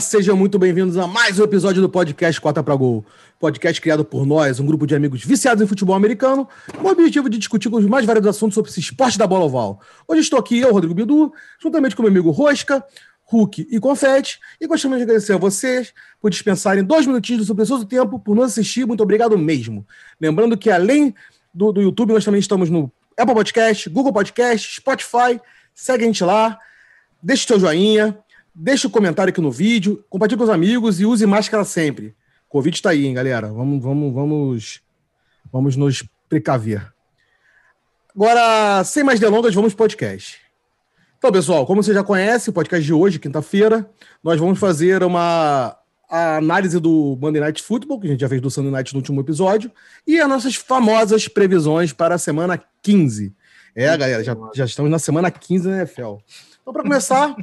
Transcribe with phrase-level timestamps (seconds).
[0.00, 3.04] sejam muito bem-vindos a mais um episódio do podcast Cota para Gol.
[3.38, 6.48] Podcast criado por nós, um grupo de amigos viciados em futebol americano,
[6.78, 9.78] com o objetivo de discutir os mais variados assuntos sobre esse esporte da bola oval.
[10.08, 11.30] Hoje estou aqui, eu, Rodrigo Bidu,
[11.62, 12.82] juntamente com meu amigo Rosca,
[13.24, 17.54] Hulk e Confete, e gostaria de agradecer a vocês por dispensarem dois minutinhos do seu
[17.54, 18.86] precioso tempo por nos assistir.
[18.86, 19.86] Muito obrigado mesmo.
[20.18, 21.14] Lembrando que além
[21.52, 25.38] do, do YouTube, nós também estamos no Apple Podcast, Google Podcast, Spotify.
[25.74, 26.58] Segue a gente lá,
[27.22, 28.18] deixa o seu joinha,
[28.54, 32.14] Deixa o um comentário aqui no vídeo, compartilhe com os amigos e use máscara sempre.
[32.48, 33.52] Covid está aí, hein, galera?
[33.52, 34.80] Vamos, vamos, vamos,
[35.52, 36.92] vamos nos precaver.
[38.14, 40.38] Agora, sem mais delongas, vamos para o podcast.
[41.16, 43.88] Então, pessoal, como você já conhece, o podcast de hoje, quinta-feira,
[44.22, 45.76] nós vamos fazer uma
[46.08, 49.20] análise do Monday Night Football, que a gente já fez do Sunday Night no último
[49.20, 49.70] episódio,
[50.06, 53.32] e as nossas famosas previsões para a semana 15.
[53.76, 56.16] É, galera, já, já estamos na semana 15 da NFL.
[56.70, 57.34] Então, para começar,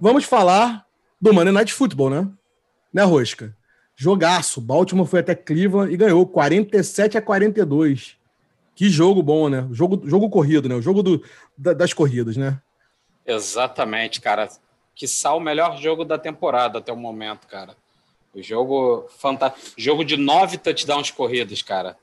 [0.00, 0.86] vamos falar
[1.20, 2.28] do Monday Night Football, né?
[2.90, 3.54] Né, Rosca?
[3.94, 4.58] Jogaço.
[4.58, 8.16] Baltimore foi até Cleveland e ganhou 47 a 42.
[8.74, 9.68] Que jogo bom, né?
[9.70, 10.74] Jogo, jogo corrido, né?
[10.74, 11.22] O jogo do,
[11.58, 12.58] da, das corridas, né?
[13.26, 14.48] Exatamente, cara.
[14.94, 17.76] Que sal o melhor jogo da temporada até o momento, cara.
[18.34, 19.74] O jogo fantástico.
[19.76, 21.98] Jogo de nove touchdowns corridos, cara.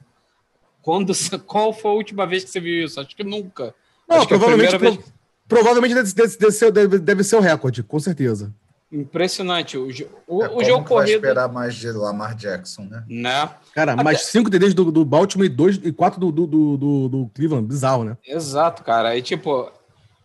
[0.83, 1.11] Quando,
[1.47, 2.99] qual foi a última vez que você viu isso?
[3.01, 3.73] Acho que nunca.
[4.07, 5.16] Não, Acho provavelmente, que vez...
[5.47, 8.53] Provavelmente deve, deve, ser, deve, deve ser o recorde, com certeza.
[8.91, 9.77] Impressionante.
[9.77, 9.87] O,
[10.27, 11.15] o, é, o jogo corrido.
[11.15, 13.03] esperar mais de Lamar Jackson, né?
[13.07, 13.49] Né?
[13.73, 14.03] Cara, Até...
[14.03, 17.67] mais cinco TDs do, do Baltimore e, dois, e quatro do, do, do, do Cleveland.
[17.67, 18.17] Bizarro, né?
[18.25, 19.15] Exato, cara.
[19.17, 19.69] E tipo,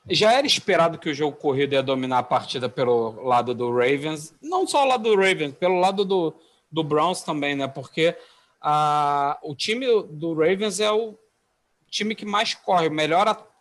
[0.08, 4.32] já era esperado que o jogo corrido ia dominar a partida pelo lado do Ravens.
[4.40, 6.32] Não só o lado do Ravens, pelo lado do,
[6.70, 7.66] do Browns também, né?
[7.66, 8.16] Porque
[8.60, 11.18] a, o time do Ravens é o
[11.90, 13.51] time que mais corre, o melhor ataque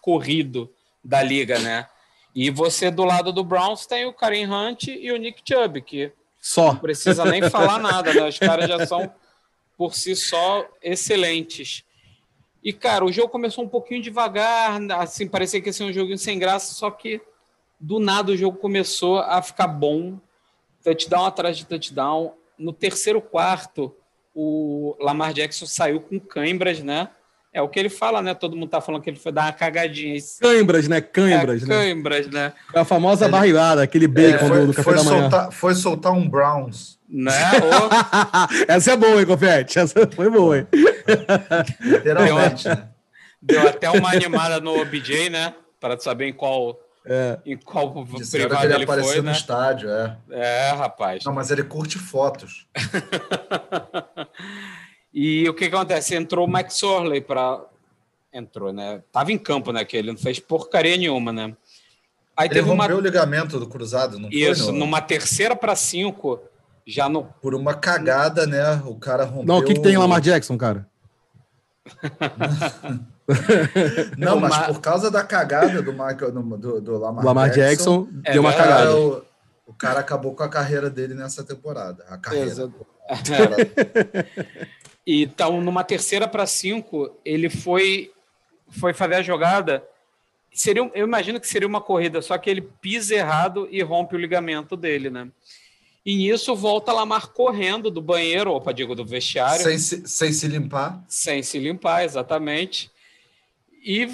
[0.00, 0.72] corrido
[1.04, 1.86] da liga, né?
[2.34, 6.12] E você do lado do Browns tem o Karim Hunt e o Nick Chubb, que
[6.40, 8.26] só não precisa nem falar nada, né?
[8.26, 9.12] Os caras já são
[9.76, 11.84] por si só excelentes.
[12.62, 16.16] E cara, o jogo começou um pouquinho devagar, assim, parecia que ia ser um jogo
[16.16, 17.20] sem graça, só que
[17.78, 20.18] do nada o jogo começou a ficar bom.
[20.84, 22.34] Touchdown atrás de touchdown.
[22.56, 23.94] No terceiro quarto,
[24.34, 27.10] o Lamar Jackson saiu com cãibras, né?
[27.54, 28.32] É o que ele fala, né?
[28.32, 30.18] Todo mundo tá falando que ele foi dar uma cagadinha.
[30.40, 31.02] Cãibras, né?
[31.02, 31.74] Cãibras, é, né?
[31.74, 32.52] Cãibras, né?
[32.74, 33.32] É a famosa ele...
[33.32, 35.20] barrigada, aquele bacon é, foi, do, café foi da manhã.
[35.20, 36.98] Soltar, foi soltar um Browns.
[37.06, 37.30] Né?
[38.66, 39.78] Essa é boa, hein, Confete?
[39.78, 40.66] Essa foi boa, hein?
[41.78, 42.88] Literalmente, deu, né?
[43.42, 45.52] Deu até uma animada no OBJ, né?
[45.78, 47.38] Para saber em qual é.
[47.44, 49.32] Em qual privado ele, ele apareceu foi, no né?
[49.32, 50.16] estádio, é.
[50.30, 51.24] É, rapaz.
[51.24, 52.66] Não, mas ele curte fotos.
[55.12, 56.14] E o que acontece?
[56.14, 57.60] Entrou o Mike Sorley para.
[58.32, 59.02] Entrou, né?
[59.12, 59.84] Tava em campo, né?
[59.84, 61.54] Que ele não fez porcaria nenhuma, né?
[62.34, 62.96] Aí ele teve rompeu uma...
[62.96, 64.80] o ligamento do cruzado, não Isso, foi, não?
[64.80, 66.40] numa terceira para cinco,
[66.86, 67.24] já no.
[67.24, 68.82] Por uma cagada, né?
[68.86, 69.44] O cara rompeu.
[69.44, 70.88] Não, o que, que tem Lamar Jackson, cara?
[74.16, 78.32] não, mas por causa da cagada do, Michael, do, do Lamar, Lamar Jackson, Jackson é
[78.32, 78.96] deu uma cagada.
[78.96, 79.22] O,
[79.66, 82.02] o, cara acabou com a carreira dele nessa temporada.
[82.08, 82.46] A carreira.
[82.46, 82.86] Exato.
[85.06, 88.12] Então, numa terceira para cinco, ele foi,
[88.68, 89.86] foi fazer a jogada.
[90.52, 94.18] Seria, eu imagino que seria uma corrida, só que ele pisa errado e rompe o
[94.18, 95.28] ligamento dele, né?
[96.04, 99.62] E nisso volta Lamar correndo do banheiro, opa, digo, do vestiário.
[99.62, 101.02] Sem se, sem se limpar.
[101.06, 102.90] Sem se limpar, exatamente.
[103.84, 104.08] E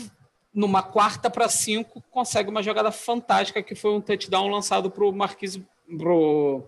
[0.53, 5.13] numa quarta para cinco, consegue uma jogada fantástica que foi um touchdown lançado para o
[5.13, 5.65] Marquise.
[5.97, 6.63] Pro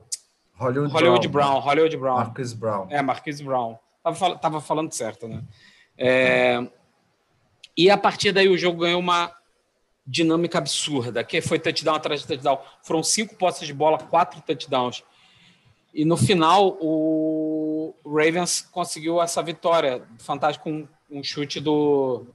[0.55, 1.53] Hollywood, Hollywood Brown.
[1.53, 1.61] Brown.
[1.61, 2.17] Hollywood Brown.
[2.17, 2.87] Marquise Brown.
[2.91, 3.79] É, Marquise Brown.
[4.03, 5.43] Tava, tava falando certo, né?
[5.97, 6.67] É,
[7.77, 9.35] e a partir daí o jogo ganhou uma
[10.07, 12.59] dinâmica absurda, que foi touchdown atrás de touchdown.
[12.83, 15.05] Foram cinco posses de bola, quatro touchdowns.
[15.93, 22.27] E no final, o Ravens conseguiu essa vitória fantástica com um chute do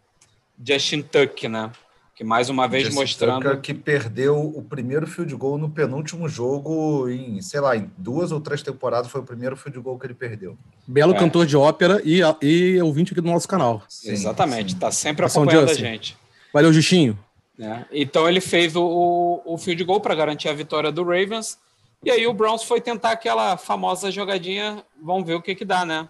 [0.64, 1.72] Justin Tuck, né?
[2.16, 6.30] Que mais uma vez Jesse mostrando Tucker, que perdeu o primeiro field goal no penúltimo
[6.30, 10.08] jogo em, sei lá, em duas ou três temporadas foi o primeiro field goal que
[10.08, 10.58] ele perdeu.
[10.88, 11.20] Belo é.
[11.20, 13.84] cantor de ópera e, e ouvinte aqui do nosso canal.
[13.90, 16.18] Sim, Exatamente, está sempre acompanhando a gente.
[16.54, 17.20] Valeu, Justinho.
[17.60, 17.84] É.
[17.92, 21.58] Então ele fez o, o field goal para garantir a vitória do Ravens.
[22.02, 25.86] E aí o Browns foi tentar aquela famosa jogadinha, vamos ver o que que dá,
[25.86, 26.08] né?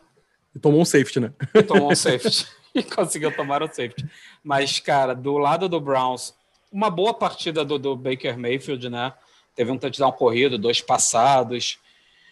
[0.54, 1.34] E tomou um safety, né?
[1.54, 2.46] E tomou um safety.
[2.76, 4.06] e conseguiu tomar o safety.
[4.46, 6.36] Mas, cara, do lado do Browns,
[6.72, 9.12] uma boa partida do, do Baker Mayfield, né?
[9.56, 11.80] Teve um touchdown corrido, dois passados.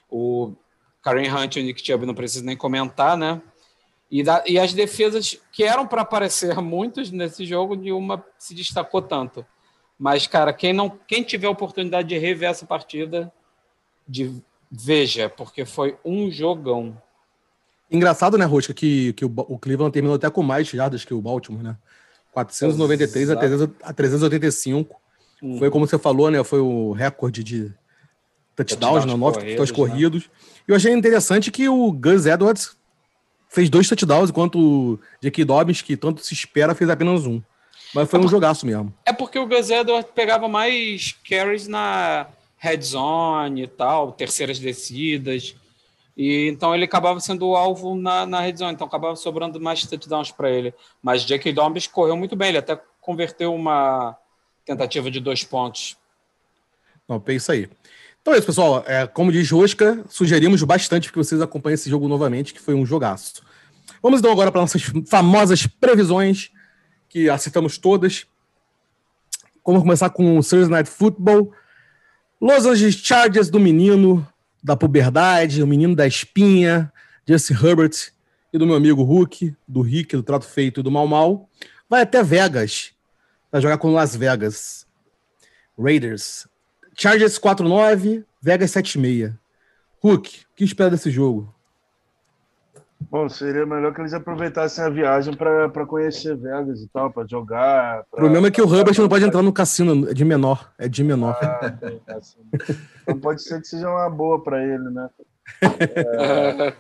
[0.08, 0.54] O
[1.02, 3.42] Karen Hunt e o Nick Chubb não preciso nem comentar, né?
[4.12, 9.02] E, da, e as defesas que eram para aparecer muitos nesse jogo, nenhuma se destacou
[9.02, 9.44] tanto.
[9.98, 13.34] Mas, cara, quem não quem tiver a oportunidade de rever essa partida,
[14.08, 14.40] de
[14.72, 16.96] veja, porque foi um jogão.
[17.90, 21.22] Engraçado, né, Rosca, que, que o, o Cleveland terminou até com mais jardas que o
[21.22, 21.76] Baltimore, né?
[22.34, 24.96] 493 a, 300, a 385.
[25.42, 25.60] Uhum.
[25.60, 26.44] Foi como você falou, né?
[26.44, 27.72] Foi o recorde de
[28.56, 29.16] touchdowns, né?
[29.16, 30.24] nove touchdowns corridos.
[30.24, 30.30] Né?
[30.68, 32.76] E eu achei interessante que o Gus Edwards
[33.50, 35.46] fez dois touchdowns, enquanto o J.K.
[35.46, 37.42] Dobbins, que tanto se espera, fez apenas um.
[37.94, 38.92] Mas foi é um jogaço mesmo.
[39.06, 42.28] É porque o Gus Edwards pegava mais carries na
[42.58, 45.56] red zone e tal, terceiras descidas.
[46.16, 49.86] E então ele acabava sendo o alvo na, na red zone, então acabava sobrando mais
[49.86, 50.74] touchdowns para ele.
[51.02, 51.52] Mas J.K.
[51.54, 54.16] Dobbins correu muito bem, ele até converteu uma
[54.66, 55.98] tentativa de dois pontos.
[57.08, 57.70] Não, pensa aí.
[58.22, 58.84] Então é isso, pessoal.
[58.88, 62.86] É, como diz Rosca, sugerimos bastante que vocês acompanhem esse jogo novamente, que foi um
[62.86, 63.44] jogaço.
[64.02, 66.52] Vamos então agora para nossas famosas previsões,
[67.10, 68.26] que acertamos todas.
[69.66, 71.52] Vamos começar com o Thursday Night Football.
[72.40, 74.28] Los Angeles Chargers do menino
[74.64, 76.92] da puberdade, o menino da espinha,
[77.28, 78.12] Jesse Herbert
[78.52, 81.50] e do meu amigo Hulk, do Rick, do Trato Feito e do Mal Mal,
[81.90, 82.94] vai até Vegas
[83.52, 84.88] para jogar com Las Vegas.
[85.78, 86.48] Raiders.
[86.96, 89.38] Chargers 4-9, Vegas 7-6.
[90.00, 91.53] Hulk, o que espera desse jogo?
[93.10, 98.04] Bom, seria melhor que eles aproveitassem a viagem para conhecer Vegas e tal, para jogar.
[98.06, 100.74] Pra, o problema é que o Herbert não pode entrar no cassino, é de menor.
[100.78, 101.38] É de menor.
[101.42, 101.78] Ah,
[103.02, 105.10] então pode ser que seja uma boa para ele, né?
[105.62, 106.74] É,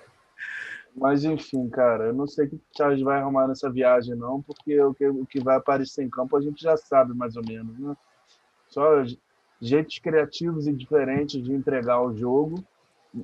[0.95, 4.41] mas enfim, cara, eu não sei o que o Charles vai arrumar nessa viagem, não,
[4.41, 7.43] porque o que, o que vai aparecer em campo a gente já sabe mais ou
[7.45, 7.95] menos, né?
[8.69, 9.03] Só
[9.61, 12.63] jeitos criativos e diferentes de entregar o jogo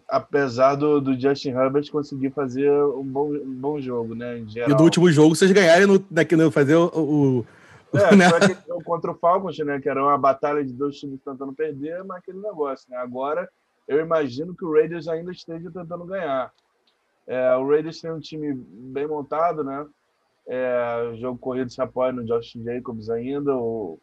[0.08, 4.38] apesar do, do, Justin Herbert conseguir fazer um bom, um bom jogo, né?
[4.40, 6.86] E do último jogo vocês ganharem no, daqui, no fazer o.
[6.96, 7.46] o
[7.94, 8.30] é, né?
[8.86, 9.80] contra o Falcons, né?
[9.80, 12.98] Que era uma batalha de dois times tentando perder, mas aquele negócio, né?
[12.98, 13.50] Agora
[13.88, 16.52] eu imagino que o Raiders ainda esteja tentando ganhar.
[17.26, 19.86] É, o Raiders tem um time bem montado, né?
[20.48, 23.56] É, o jogo corrido se apoia no Josh Jacobs ainda.
[23.56, 24.00] O,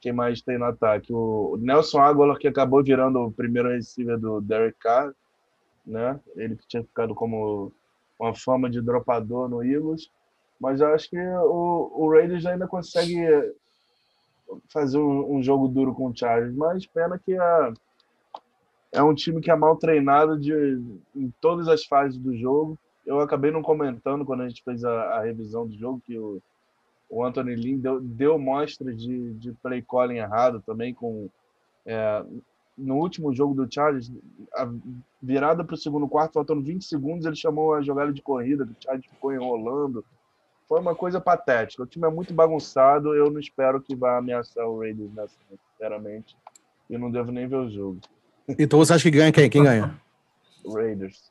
[0.00, 1.12] quem mais tem no ataque?
[1.12, 5.14] O Nelson Aguilar, que acabou virando o primeiro receiver do Derek Carr
[5.84, 6.18] né?
[6.36, 7.72] Ele que tinha ficado como
[8.18, 10.10] uma fama de dropador no Eagles,
[10.60, 13.26] mas eu acho que o, o Raiders ainda consegue
[14.68, 17.72] fazer um, um, jogo duro com o Chargers, mas pena que é,
[18.92, 20.52] é um time que é mal treinado de,
[21.16, 22.78] em todas as fases do jogo.
[23.04, 26.40] Eu acabei não comentando quando a gente fez a, a revisão do jogo que o,
[27.10, 31.28] o Anthony Lynn deu, deu mostra de, de play calling errado também com
[31.84, 32.24] é,
[32.76, 34.10] no último jogo do Chargers,
[34.54, 34.68] a
[35.22, 38.82] virada para o segundo quarto, faltando 20 segundos, ele chamou a jogada de corrida, o
[38.82, 40.04] Chargers ficou enrolando.
[40.68, 41.82] Foi uma coisa patética.
[41.82, 45.34] O time é muito bagunçado, eu não espero que vá ameaçar o Raiders nessa,
[45.72, 46.36] sinceramente.
[46.88, 48.00] E não devo nem ver o jogo.
[48.58, 49.50] Então você acha que ganha quem?
[49.50, 49.94] Quem ganha?
[50.66, 51.30] Raiders.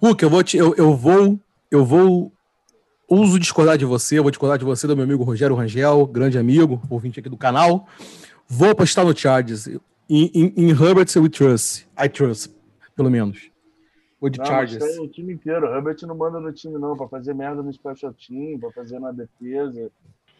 [0.00, 1.38] Hulk, eu vou te, eu, eu vou
[1.70, 2.32] eu vou
[3.08, 6.38] uso discordar de você, eu vou discordar de você do meu amigo Rogério Rangel, grande
[6.38, 7.86] amigo, ouvinte aqui do canal.
[8.48, 9.68] Vou apostar no Chargers.
[10.08, 11.86] Em, Herbert we trust.
[11.98, 12.54] I trust,
[12.94, 13.50] pelo menos.
[14.20, 14.98] O de não, Chargers.
[14.98, 15.66] o time inteiro.
[15.66, 19.10] Herbert não manda no time, não, para fazer merda no special team, para fazer na
[19.10, 19.90] defesa.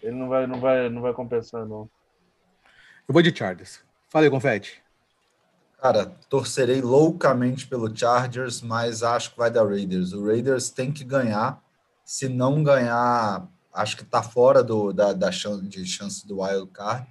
[0.03, 1.91] Ele não vai, não vai, não vai compensar, não.
[3.09, 3.81] Eu vou de Chargers.
[4.09, 4.83] Falei, Confete.
[5.81, 10.13] Cara, torcerei loucamente pelo Chargers, mas acho que vai dar Raiders.
[10.13, 11.63] O Raiders tem que ganhar.
[12.05, 16.71] Se não ganhar, acho que tá fora do, da, da chance, de chance do wild
[16.73, 17.07] card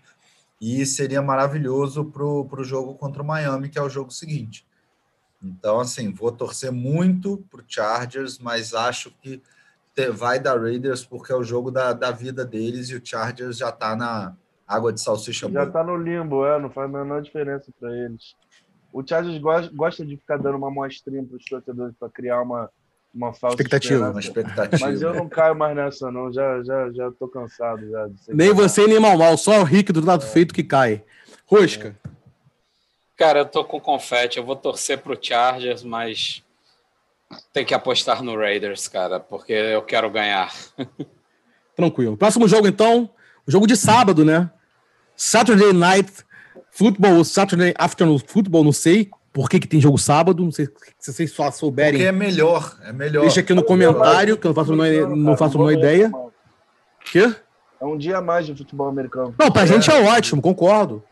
[0.65, 4.65] e seria maravilhoso para o jogo contra o Miami, que é o jogo seguinte.
[5.39, 9.39] Então, assim, vou torcer muito para o Chargers, mas acho que
[10.11, 13.69] vai dar Raiders porque é o jogo da, da vida deles e o Chargers já
[13.69, 14.35] está na
[14.67, 15.47] água de salsicha.
[15.51, 18.35] Já está no limbo, é, não faz a menor diferença para eles.
[18.91, 19.39] O Chargers
[19.71, 22.71] gosta de ficar dando uma mostrinha para os torcedores para criar uma,
[23.15, 24.85] uma falsa expectativa, uma expectativa.
[24.85, 26.31] Mas eu não caio mais nessa, não.
[26.31, 27.89] Já, já, já tô cansado.
[27.89, 29.37] Já nem você, nem mal mal.
[29.37, 30.27] Só o Rick do lado é.
[30.27, 31.01] feito que cai.
[31.45, 31.95] Rosca.
[33.15, 34.37] Cara, eu tô com confete.
[34.37, 36.43] Eu vou torcer pro Chargers, mas
[37.53, 40.53] tem que apostar no Raiders, cara, porque eu quero ganhar.
[41.75, 42.17] Tranquilo.
[42.17, 43.09] Próximo jogo, então.
[43.47, 44.51] Jogo de sábado, né?
[45.15, 46.11] Saturday Night
[46.71, 50.41] Football, Saturday Afternoon Football, não sei por que, que tem jogo sábado?
[50.45, 51.91] Não sei se vocês só souberem.
[51.91, 53.23] Porque é melhor, é melhor.
[53.23, 56.09] Deixa aqui no comentário, que eu não faço uma, não faço uma ideia.
[57.11, 57.35] Quê?
[57.81, 59.35] É um dia a mais de futebol americano.
[59.37, 59.67] Não, pra é.
[59.67, 61.03] gente é ótimo, concordo.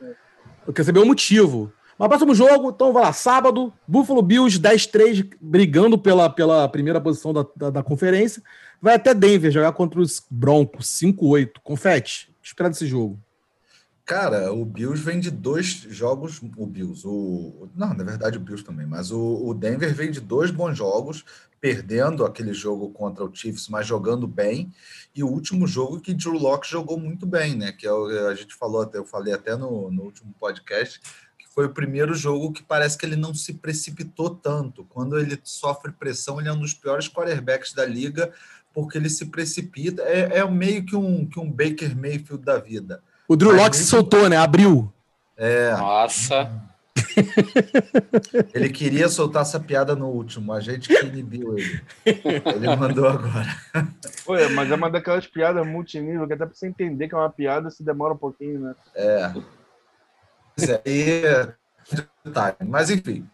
[0.66, 1.70] Eu quero saber o motivo.
[2.00, 7.34] Mas próximo jogo, então vai lá, sábado, Buffalo Bills 10-3, brigando pela, pela primeira posição
[7.34, 8.42] da, da, da, conferência.
[8.82, 11.56] Vai até Denver jogar contra os Broncos 5-8.
[11.62, 13.20] Confete, espera desse jogo.
[14.06, 16.42] Cara, o Bills vem de dois jogos.
[16.58, 17.70] O Bills, o.
[17.74, 21.24] Não, na verdade, o Bills também, mas o, o Denver vem de dois bons jogos,
[21.62, 24.74] perdendo aquele jogo contra o Chiefs, mas jogando bem.
[25.16, 27.72] E o último jogo que Drew Locke jogou muito bem, né?
[27.72, 27.92] Que é
[28.28, 31.00] a gente falou até, eu falei até no, no último podcast,
[31.40, 34.84] que foi o primeiro jogo que parece que ele não se precipitou tanto.
[34.84, 38.34] Quando ele sofre pressão, ele é um dos piores quarterbacks da liga,
[38.74, 40.02] porque ele se precipita.
[40.04, 43.86] É, é meio que um, que um Baker Mayfield da vida o Drew Locke se
[43.86, 44.38] soltou, né?
[44.38, 44.92] Abriu.
[45.38, 45.72] É.
[45.72, 46.52] Nossa.
[48.54, 51.82] Ele queria soltar essa piada no último, a gente que inibiu ele.
[52.06, 53.48] Ele mandou agora.
[54.28, 57.30] Oi, mas é uma daquelas piadas multinível que até pra você entender que é uma
[57.30, 58.76] piada se demora um pouquinho, né?
[58.96, 59.34] É.
[60.86, 61.54] é
[62.66, 63.28] mas enfim,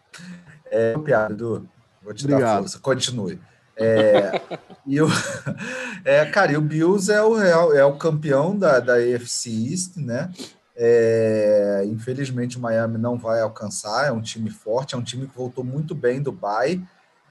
[0.70, 1.68] é uma piada, Edu.
[2.02, 2.40] Vou te Obrigado.
[2.40, 2.78] dar força.
[2.78, 3.38] Continue.
[3.80, 4.40] É,
[4.86, 5.08] e o,
[6.04, 7.40] é, cara, e o Bills é o,
[7.72, 10.30] é o campeão da, da AFC East, né?
[10.76, 15.36] É, infelizmente o Miami não vai alcançar, é um time forte, é um time que
[15.36, 16.82] voltou muito bem do bye.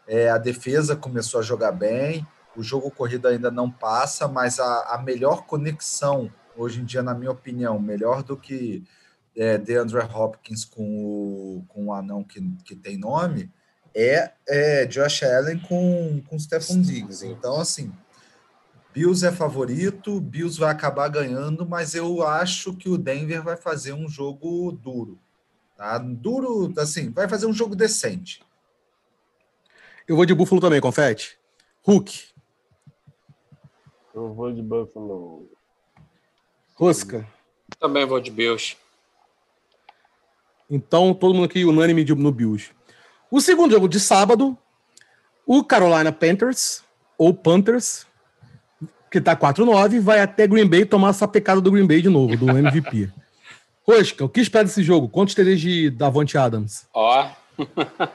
[0.07, 2.25] É, a defesa começou a jogar bem,
[2.55, 7.13] o jogo corrido ainda não passa, mas a, a melhor conexão hoje em dia, na
[7.13, 8.83] minha opinião, melhor do que
[9.35, 13.49] é, DeAndre Hopkins com o, com o anão que, que tem nome,
[13.95, 17.25] é, é Josh Allen com, com Stephon Diggs.
[17.25, 17.91] Então, assim,
[18.93, 23.93] Bills é favorito, Bills vai acabar ganhando, mas eu acho que o Denver vai fazer
[23.93, 25.19] um jogo duro.
[25.77, 25.97] Tá?
[25.97, 28.41] Duro, assim, vai fazer um jogo decente.
[30.07, 31.37] Eu vou de Buffalo também, confete.
[31.83, 32.29] Hulk.
[34.13, 35.49] Eu vou de Buffalo.
[36.75, 37.27] Rosca.
[37.79, 38.75] Também vou de Bills.
[40.69, 42.71] Então, todo mundo aqui unânime no Bills.
[43.31, 44.57] O segundo jogo de sábado,
[45.45, 46.83] o Carolina Panthers,
[47.17, 48.07] ou Panthers,
[49.11, 52.35] que tá 4-9, vai até Green Bay tomar essa pecada do Green Bay de novo,
[52.35, 53.11] do MVP.
[53.87, 55.09] Rosca, o que espera desse jogo?
[55.09, 56.87] Quantos TDs de Davante Adams?
[56.93, 57.27] Ó,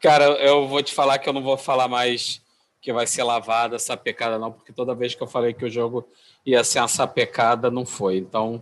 [0.00, 2.40] cara, eu vou te falar que eu não vou falar mais
[2.80, 5.70] que vai ser lavada essa pecada, não, porque toda vez que eu falei que o
[5.70, 6.04] jogo
[6.44, 8.16] ia ser essa pecada, não foi.
[8.16, 8.60] Então,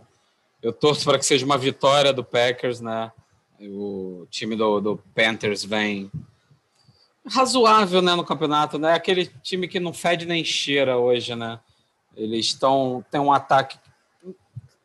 [0.61, 3.11] eu torço para que seja uma vitória do Packers, né?
[3.69, 6.11] O time do, do Panthers vem
[7.27, 8.93] razoável né, no campeonato, né?
[8.93, 11.59] Aquele time que não fede nem cheira hoje, né?
[12.15, 13.05] Eles estão.
[13.11, 13.77] Tem um ataque.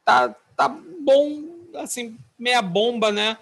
[0.05, 1.43] Tá, tá bom,
[1.77, 3.37] assim, meia bomba, né?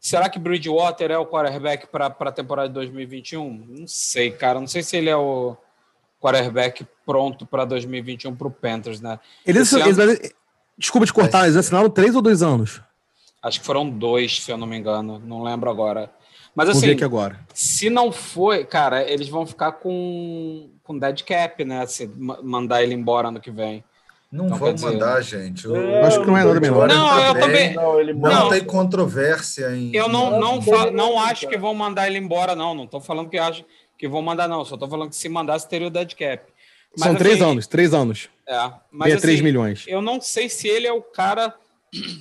[0.00, 3.66] Será que Bridgewater é o quarterback para a temporada de 2021?
[3.80, 4.60] Não sei, cara.
[4.60, 5.56] Não sei se ele é o
[6.20, 9.18] quarterback pronto para 2021 para o Panthers, né?
[9.44, 10.02] Eles, ano...
[10.02, 10.32] eles,
[10.76, 12.80] desculpa te cortar, eles assinaram três ou dois anos?
[13.42, 15.18] Acho que foram dois, se eu não me engano.
[15.18, 16.10] Não lembro agora.
[16.54, 17.40] Mas assim, Vou ver aqui agora.
[17.54, 21.86] se não foi, cara, eles vão ficar com, com dead cap, né?
[21.86, 23.84] Se mandar ele embora ano que vem.
[24.30, 25.64] Não então, vão dizer, mandar, gente.
[25.64, 26.88] Eu, eu acho que não é nada menor.
[26.88, 27.74] Não, eu também.
[27.74, 29.94] Não, ele não, tem controvérsia em.
[29.94, 30.90] Eu não, não, fa...
[30.90, 32.74] não acho que vão mandar ele embora, não.
[32.74, 33.64] Não estou falando que acho
[33.96, 34.64] que vão mandar, não.
[34.64, 36.42] Só estou falando que se mandasse, teria o dead cap.
[36.90, 38.28] Mas, São assim, três anos, três anos.
[38.46, 39.14] É, mas.
[39.14, 39.84] Assim, 3 milhões.
[39.86, 41.54] Eu não sei se ele é o cara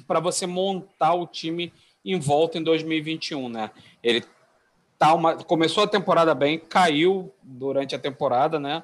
[0.07, 3.71] para você montar o time em volta em 2021, né?
[4.01, 4.24] Ele
[4.97, 8.83] tá uma, começou a temporada bem, caiu durante a temporada, né?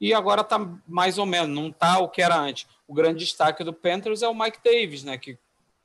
[0.00, 2.66] E agora tá mais ou menos, não tá o que era antes.
[2.88, 5.16] O grande destaque do Panthers é o Mike Davis, né?
[5.16, 5.38] Que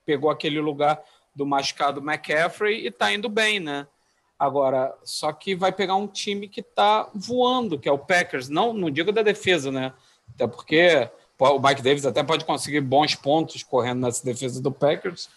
[0.06, 1.04] pegou aquele lugar
[1.36, 3.88] do machucado McCaffrey e tá indo bem, né?
[4.40, 8.50] Agora, só que vai pegar um time que tá voando, que é o Packers.
[8.50, 9.94] Não, não digo da defesa, né?
[10.34, 15.30] Até porque o Mike Davis até pode conseguir bons pontos correndo nessa defesa do Packers,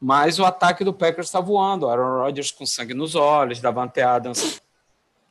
[0.00, 1.88] mas o ataque do Packers está voando.
[1.88, 4.60] Aaron Rodgers com sangue nos olhos, Davante Adams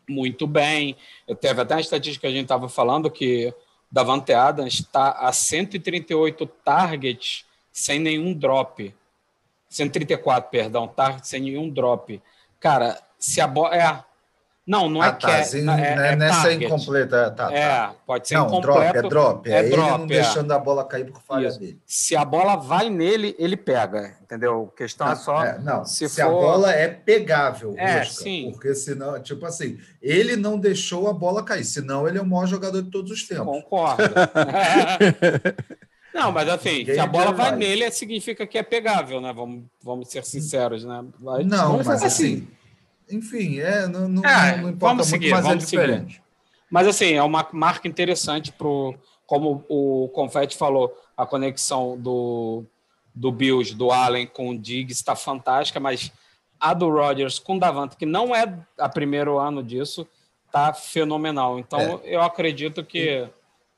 [0.08, 0.96] muito bem.
[1.28, 3.54] Eu teve até uma estatística que a gente estava falando que
[3.92, 8.94] Davante Adams está a 138 targets sem nenhum drop.
[9.70, 12.22] 134, perdão, targets sem nenhum drop.
[12.60, 13.76] Cara, se a bola.
[13.76, 14.04] É,
[14.66, 16.66] não, não é ah, tá, que assim, é, é, é nessa target.
[16.66, 17.32] incompleta.
[17.32, 17.96] Tá, é, tá.
[18.08, 18.72] pode ser não, incompleto.
[18.72, 19.52] Drop, é drop.
[19.52, 21.60] É, é drop, ele não deixando a bola cair por falha Isso.
[21.60, 21.82] dele.
[21.86, 24.72] Se a bola vai nele, ele pega, entendeu?
[24.74, 25.60] A questão é ah, só...
[25.60, 26.28] não, se, se for...
[26.28, 28.52] a bola é pegável, é, Rosca, sim.
[28.54, 32.46] porque senão, tipo assim, ele não deixou a bola cair, senão ele é o maior
[32.46, 33.46] jogador de todos os tempos.
[33.46, 34.04] Concordo.
[36.14, 39.34] Não, mas assim, se a bola vai, vai, nele, significa que é pegável, né?
[39.34, 41.04] Vamos, vamos ser sinceros, né?
[41.20, 42.48] Vai, não, mas assim, assim
[43.14, 46.14] enfim, é, não, não, é, não importa muito, seguir, mas é diferente.
[46.14, 46.24] Seguir.
[46.70, 48.68] Mas assim, é uma marca interessante para
[49.26, 52.64] como o Confetti falou, a conexão do,
[53.16, 56.12] do Bills, do Allen com o Diggs está fantástica, mas
[56.60, 60.08] a do Rodgers com o Davante, que não é a primeiro ano disso,
[60.52, 61.58] tá fenomenal.
[61.58, 62.16] Então, é.
[62.16, 63.28] eu acredito que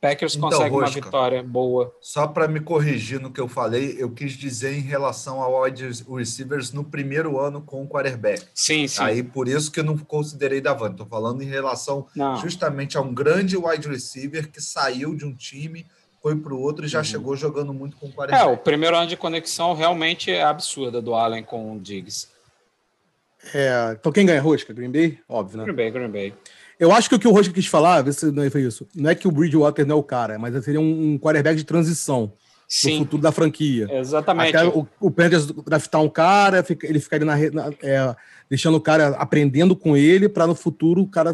[0.10, 1.02] Packers Então, consegue uma Rosca.
[1.02, 1.96] vitória boa.
[2.02, 5.88] Só para me corrigir no que eu falei, eu quis dizer em relação ao wide
[6.10, 8.44] receivers no primeiro ano com o quarterback.
[8.54, 9.02] Sim, sim.
[9.04, 10.92] Aí por isso que eu não considerei Davante.
[10.94, 12.36] Estou falando em relação Não.
[12.38, 15.86] justamente a um grande wide receiver que saiu de um time,
[16.22, 18.52] foi para o outro e já chegou jogando muito com o É, quarterback.
[18.52, 22.28] o primeiro ano de conexão realmente é absurda do Allen com o Diggs.
[23.54, 24.74] É, então quem ganha Rosca?
[24.74, 25.20] Green Bay?
[25.30, 25.64] Óbvio, né?
[25.66, 26.34] Green Bay, Green Bay.
[26.80, 29.10] Eu acho que o que o Rosca quis falar, vê se não foi isso, não
[29.10, 32.22] é que o Bridgewater não é o cara, mas seria um, um quarterback de transição
[32.22, 32.32] no
[32.68, 33.88] Sim, futuro da franquia.
[33.92, 34.56] exatamente.
[34.56, 38.16] Até o, o Panthers draftar um cara, fica- ele ficaria na, na- é,
[38.50, 41.34] deixando o cara aprendendo com ele para no futuro o cara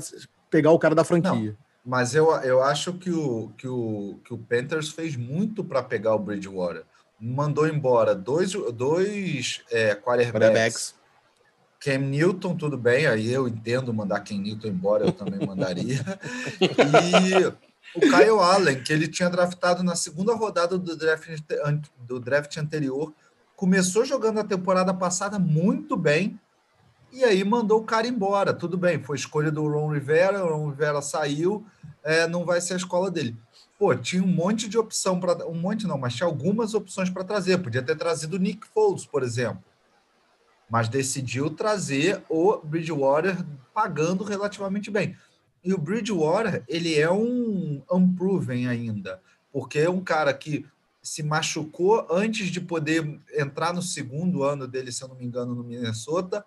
[0.50, 1.56] pegar o cara da franquia.
[1.84, 6.14] Mas eu, eu acho que o, que, o, que o Panthers fez muito para pegar
[6.14, 6.84] o Bridgewater.
[7.20, 10.32] Mandou embora dois, dois é, quarterbacks.
[10.32, 10.96] Quarterbacks.
[11.84, 16.00] Cam Newton, tudo bem, aí eu entendo mandar Cam Newton embora, eu também mandaria.
[16.62, 21.28] e o Kyle Allen, que ele tinha draftado na segunda rodada do draft,
[21.98, 23.12] do draft anterior,
[23.56, 26.40] começou jogando a temporada passada muito bem,
[27.12, 28.54] e aí mandou o cara embora.
[28.54, 31.66] Tudo bem, foi escolha do Ron Rivera, o Ron Rivera saiu,
[32.04, 33.36] é, não vai ser a escola dele.
[33.80, 35.48] Pô, tinha um monte de opção para.
[35.48, 37.58] Um monte não, mas tinha algumas opções para trazer.
[37.58, 39.64] Podia ter trazido o Nick Foles, por exemplo
[40.72, 43.38] mas decidiu trazer o Bridgewater
[43.74, 45.18] pagando relativamente bem.
[45.62, 50.66] E o Bridgewater, ele é um unproven ainda, porque é um cara que
[51.04, 55.54] se machucou antes de poder entrar no segundo ano dele, se eu não me engano,
[55.54, 56.46] no Minnesota,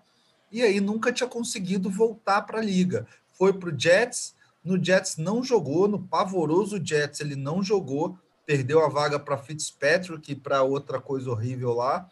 [0.50, 3.06] e aí nunca tinha conseguido voltar para a liga.
[3.32, 8.16] Foi para o Jets, no Jets não jogou, no pavoroso Jets ele não jogou,
[8.46, 12.08] perdeu a vaga para Fitzpatrick e para outra coisa horrível lá.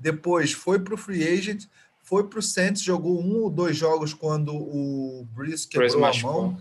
[0.00, 1.66] Depois foi para o Free Agent,
[2.02, 6.00] foi para o Saints, jogou um ou dois jogos quando o Breeze quebrou Breeze a
[6.00, 6.42] machucou.
[6.42, 6.56] mão.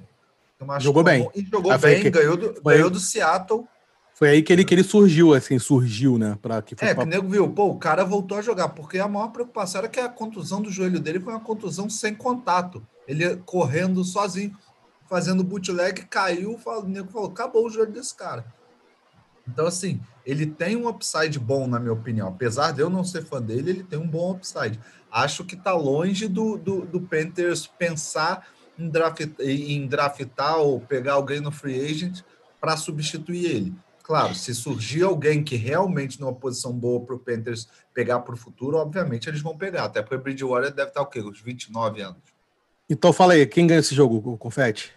[0.62, 1.30] machucou Jogou bem.
[1.34, 3.66] E jogou Ah, bem, que- ganhou do, foi- ganhou do Seattle.
[4.14, 6.38] Foi aí que ele, que ele surgiu, assim, surgiu, né?
[6.42, 8.68] Pra, que foi É, pra- que o nego viu, pô, o cara voltou a jogar,
[8.70, 12.14] porque a maior preocupação era que a contusão do joelho dele foi uma contusão sem
[12.14, 12.86] contato.
[13.08, 14.54] Ele correndo sozinho,
[15.08, 18.46] fazendo bootleg, caiu, o nego falou, acabou o joelho desse cara.
[19.52, 22.28] Então, assim, ele tem um upside bom, na minha opinião.
[22.28, 24.80] Apesar de eu não ser fã dele, ele tem um bom upside.
[25.12, 31.14] Acho que tá longe do, do, do Panthers pensar em, draft, em draftar ou pegar
[31.14, 32.22] alguém no free agent
[32.62, 33.74] para substituir ele.
[34.04, 38.38] Claro, se surgir alguém que realmente numa posição boa para o Panthers pegar para o
[38.38, 39.86] futuro, obviamente eles vão pegar.
[39.86, 41.22] Até porque o Bridgewater deve estar o quê?
[41.22, 42.22] Uns 29 anos.
[42.90, 44.92] Então fala aí, quem ganha esse jogo, o Confete?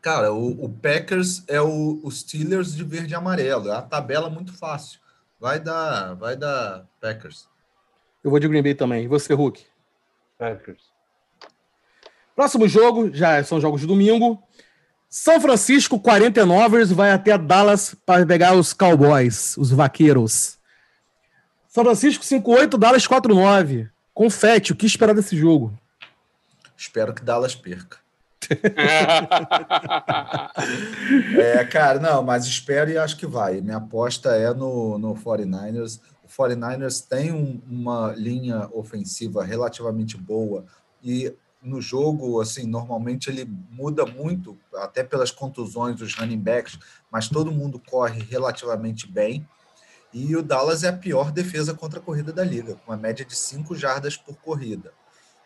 [0.00, 3.68] Cara, o, o Packers é o, os Steelers de verde e amarelo.
[3.68, 4.98] É a tabela muito fácil.
[5.38, 7.48] Vai dar, vai dar Packers.
[8.24, 9.04] Eu vou de Green Bay também.
[9.04, 9.64] E você, Hulk?
[10.38, 10.90] Packers.
[12.34, 14.42] Próximo jogo, já são jogos de domingo.
[15.08, 20.56] São Francisco 49ers vai até Dallas para pegar os Cowboys, os vaqueiros.
[21.68, 23.90] São Francisco 5-8, Dallas 4-9.
[24.14, 25.78] Confete, o que esperar desse jogo?
[26.76, 27.99] Espero que Dallas perca.
[31.38, 33.60] É, cara, não, mas espero e acho que vai.
[33.60, 36.00] Minha aposta é no, no 49ers.
[36.24, 40.64] O 49ers tem um- uma linha ofensiva relativamente boa
[41.02, 46.78] e no jogo, assim, normalmente ele muda muito, até pelas contusões dos running backs,
[47.10, 49.46] mas todo mundo corre relativamente bem.
[50.12, 53.24] E o Dallas é a pior defesa contra a corrida da liga, com uma média
[53.26, 54.90] de 5 jardas por corrida.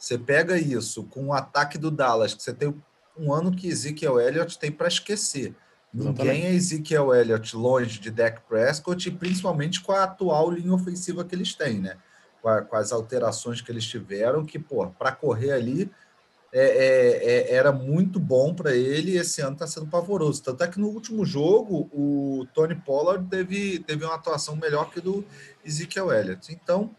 [0.05, 2.75] Você pega isso com o ataque do Dallas, que você tem
[3.17, 5.55] um ano que Ezekiel Elliott tem para esquecer.
[5.95, 11.25] Ninguém é Ezekiel Elliott longe de Dak Prescott, e principalmente com a atual linha ofensiva
[11.25, 11.97] que eles têm, né?
[12.43, 15.91] Com, a- com as alterações que eles tiveram, que, pô, para correr ali
[16.53, 20.43] é, é, é, era muito bom para ele e esse ano está sendo pavoroso.
[20.43, 25.01] Tanto é que no último jogo o Tony Pollard teve, teve uma atuação melhor que
[25.01, 25.25] do
[25.65, 26.53] Ezekiel Elliott.
[26.53, 26.95] Então,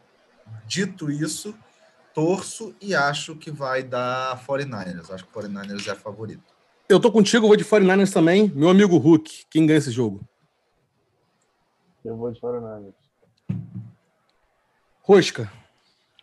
[0.66, 1.56] dito isso,
[2.16, 5.12] torço e acho que vai dar 49ers.
[5.12, 6.56] Acho que o 49ers é favorito.
[6.88, 8.50] Eu tô contigo, vou de 49ers também.
[8.56, 10.22] Meu amigo Hulk, quem ganha esse jogo?
[12.04, 12.94] Eu vou de 49ers.
[15.02, 15.52] Rosca.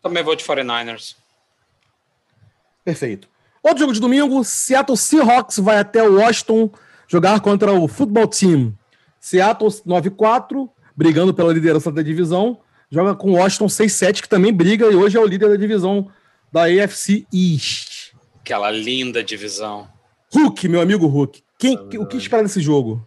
[0.03, 1.15] Também vou de 49ers.
[2.85, 3.29] Perfeito.
[3.63, 6.71] Outro jogo de domingo, Seattle Seahawks vai até Washington
[7.07, 8.77] jogar contra o Football Team.
[9.21, 12.59] Seattle 9-4, brigando pela liderança da divisão,
[12.93, 16.11] joga com Washington 6-7, que também briga e hoje é o líder da divisão
[16.53, 18.13] da AFC East.
[18.39, 19.89] Aquela linda divisão.
[20.31, 23.07] Hulk, meu amigo Hulk, quem, o que espera desse jogo?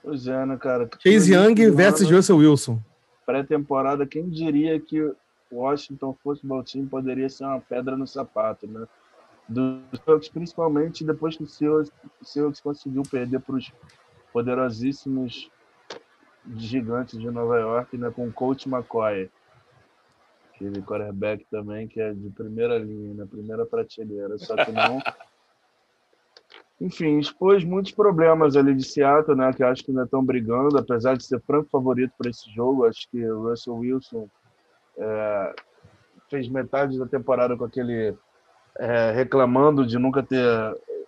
[0.00, 0.88] Pois é, né, cara?
[1.02, 2.80] Chase Young versus Russell Wilson.
[3.26, 5.16] Pré-temporada, quem diria que o
[5.50, 8.86] Washington Football Team poderia ser uma pedra no sapato, né?
[9.48, 13.72] Dos Seahawks, principalmente depois que o Seahawks, o Seahawks conseguiu perder para os
[14.32, 15.50] poderosíssimos
[16.56, 19.30] gigantes de Nova York, né, com o Coach McCoy,
[20.54, 25.00] aquele quarterback também que é de primeira linha, na né, primeira prateleira, só que não.
[26.80, 31.16] Enfim, expôs muitos problemas ali de Seattle, né, que acho que ainda estão brigando, apesar
[31.16, 34.28] de ser franco favorito para esse jogo, acho que o Russell Wilson
[34.96, 35.54] é,
[36.30, 38.14] fez metade da temporada com aquele
[38.78, 40.44] é, reclamando de nunca ter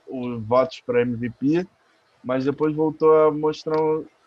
[0.08, 1.66] os votos para MVP,
[2.22, 3.76] mas depois voltou a mostrar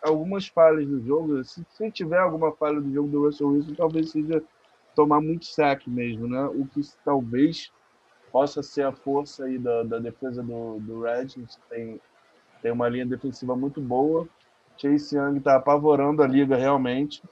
[0.04, 1.42] algumas falhas do jogo.
[1.44, 4.42] Se, se, tiver alguma falha do jogo do Russell Wilson, talvez seja
[4.94, 6.44] tomar muito saque mesmo, né?
[6.46, 7.72] O que talvez
[8.30, 11.58] possa ser a força aí da, da defesa do, do Redskins.
[11.68, 12.00] Tem,
[12.62, 14.28] tem uma linha defensiva muito boa.
[14.76, 17.22] Chase Young está apavorando a liga realmente.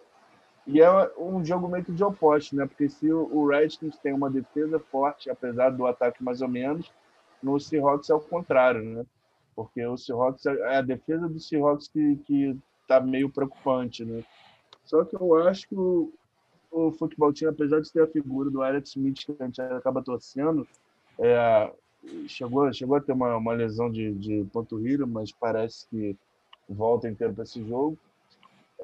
[0.66, 2.66] E é um jogo meio que de oposto, né?
[2.66, 6.90] Porque se o Redskins tem uma defesa forte, apesar do ataque mais ou menos,
[7.42, 9.06] no Seahawks é o contrário, né?
[9.54, 12.56] Porque o Seahawks é a defesa do Seahawks que, que
[12.88, 14.24] tá meio preocupante, né?
[14.84, 16.12] Só que eu acho que o,
[16.70, 20.02] o futebol tinha, apesar de ter a figura do Alex Smith, que a gente acaba
[20.02, 20.66] torcendo,
[21.18, 21.70] é,
[22.26, 26.16] chegou, chegou a ter uma, uma lesão de, de panturrilha, mas parece que
[26.68, 27.98] volta inteiro para esse jogo.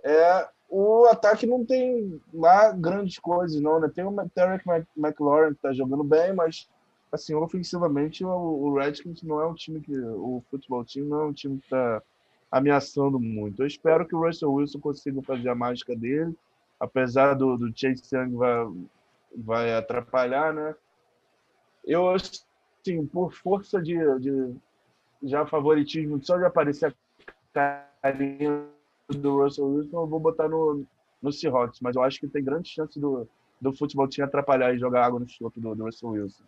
[0.04, 3.90] É, o ataque não tem lá grandes coisas, não, né?
[3.92, 4.64] Tem o Tarek
[4.96, 6.68] McLaurin que está jogando bem, mas
[7.11, 11.33] assim, ofensivamente o, Redskins não é um time que o futebol time não é um
[11.33, 12.03] time que está
[12.51, 13.62] ameaçando muito.
[13.62, 16.35] Eu espero que o Russell Wilson consiga fazer a mágica dele,
[16.79, 18.66] apesar do, do Chase Young vai,
[19.37, 20.75] vai atrapalhar, né?
[21.85, 24.55] Eu, assim, por força de, de
[25.23, 26.94] já favoritismo, só de aparecer
[27.55, 28.66] a carinha
[29.09, 30.85] do Russell Wilson, eu vou botar no,
[31.21, 33.27] no Seahawks, mas eu acho que tem grande chance do,
[33.61, 36.44] do futebol time atrapalhar e jogar água no chope do, do Russell Wilson.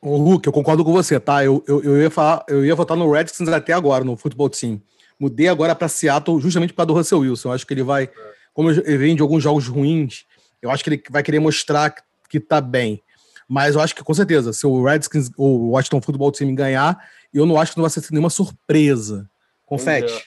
[0.00, 1.44] Ô, Hulk, eu concordo com você, tá?
[1.44, 4.80] Eu, eu, eu, ia falar, eu ia votar no Redskins até agora, no futebol team.
[5.18, 7.48] Mudei agora para Seattle justamente para do Russell Wilson.
[7.48, 8.10] Eu acho que ele vai,
[8.52, 10.26] como ele vem de alguns jogos ruins,
[10.60, 11.94] eu acho que ele vai querer mostrar
[12.28, 13.02] que tá bem.
[13.48, 16.98] Mas eu acho que com certeza, se o Redskins ou o Washington Football Team ganhar,
[17.32, 19.28] eu não acho que não vai ser nenhuma surpresa.
[19.64, 20.12] Confete.
[20.12, 20.22] É.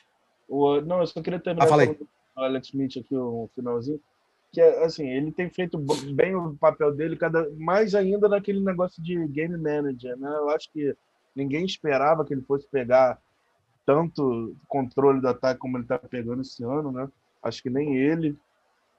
[0.48, 1.98] O, não, eu só queria terminar ah, falei.
[2.36, 4.00] o Alex Smith aqui, o um finalzinho.
[4.52, 5.78] Que assim, ele tem feito
[6.14, 10.30] bem o papel dele, cada mais ainda naquele negócio de game manager, né?
[10.30, 10.96] Eu acho que
[11.36, 13.20] ninguém esperava que ele fosse pegar
[13.86, 17.10] tanto controle do ataque como ele está pegando esse ano, né?
[17.44, 18.38] Acho que nem ele.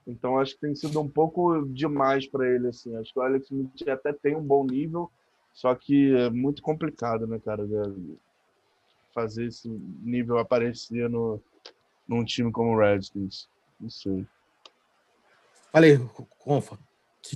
[0.07, 2.97] Então acho que tem sido um pouco demais para ele assim.
[2.97, 5.11] Acho que o Alex Smith até tem um bom nível,
[5.53, 7.65] só que é muito complicado, né, cara?
[9.13, 11.41] fazer esse nível aparecer no,
[12.07, 13.49] num time como o Redskins.
[13.81, 14.27] Não sei.
[15.73, 15.99] Falei,
[16.39, 16.79] Confa.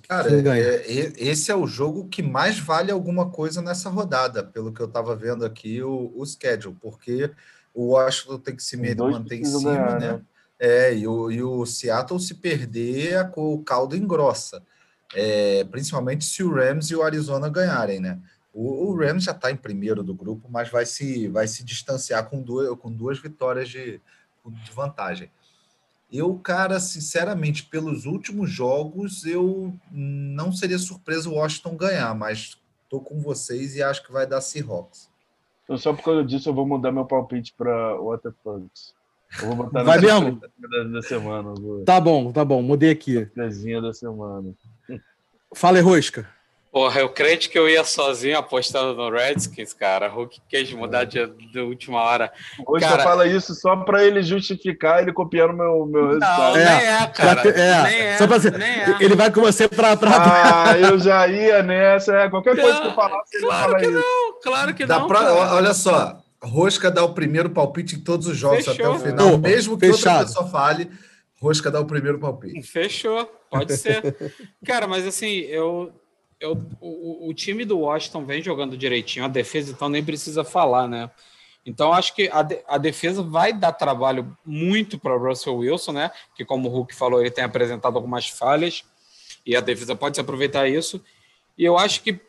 [0.09, 4.73] Cara, é, é, esse é o jogo que mais vale alguma coisa nessa rodada, pelo
[4.73, 7.31] que eu estava vendo aqui, o, o schedule, porque
[7.73, 10.13] o Washington tem que se manter em cima, ganhar, né?
[10.13, 10.23] né?
[10.59, 14.63] É, e o, e o Seattle se perder, o caldo engrossa.
[15.15, 18.19] É, principalmente se o Rams e o Arizona ganharem, né?
[18.53, 22.29] O, o Rams já está em primeiro do grupo, mas vai se, vai se distanciar
[22.31, 24.01] com duas, com duas vitórias de,
[24.47, 25.31] de vantagem.
[26.15, 33.01] Eu, cara, sinceramente, pelos últimos jogos, eu não seria surpreso o Washington ganhar, mas estou
[33.01, 35.11] com vocês e acho que vai dar Seahawks.
[35.65, 38.71] Então, só por causa disso, eu vou mudar meu palpite para Waterfront.
[39.43, 40.41] Eu vou botar vai mesmo?
[40.93, 41.53] Da, semana.
[41.53, 41.85] Vou...
[41.85, 43.25] Tá bom, tá bom, mudei aqui.
[43.35, 44.55] Desenha da semana.
[45.53, 46.29] Fala aí, Rosca.
[46.75, 50.09] Porra, eu crente que eu ia sozinho apostando no Redskins, cara.
[50.09, 52.33] Hulk quis mudar de, de última hora.
[52.67, 56.55] Hoje cara, fala isso só para ele justificar ele copiando meu, meu resultado.
[56.55, 57.49] Não, é, nem é, cara.
[57.49, 58.97] é, nem é, só pra ser, é.
[58.99, 59.97] Ele vai com você pra.
[59.97, 60.11] pra...
[60.67, 62.13] Ah, eu já ia nessa.
[62.13, 63.93] É, qualquer coisa que eu falasse, ele claro que isso.
[63.93, 65.07] não, claro que Dá não.
[65.07, 68.73] Pra, olha só, Rosca dá o primeiro palpite em todos os jogos Fechou.
[68.75, 69.39] até o final.
[69.39, 70.27] Mesmo que Fechado.
[70.27, 70.91] outra pessoa fale,
[71.41, 72.61] Rosca dá o primeiro palpite.
[72.63, 74.35] Fechou, pode ser.
[74.67, 75.93] cara, mas assim, eu
[76.45, 80.87] eu, o, o, time do Washington vem jogando direitinho, a defesa então nem precisa falar,
[80.87, 81.11] né?
[81.65, 86.11] Então acho que a, a defesa vai dar trabalho muito para o Russell Wilson, né?
[86.37, 88.85] Que como o Hulk falou, ele tem apresentado algumas falhas
[89.47, 91.03] e a defesa pode se aproveitar isso.
[91.57, 92.21] E eu acho que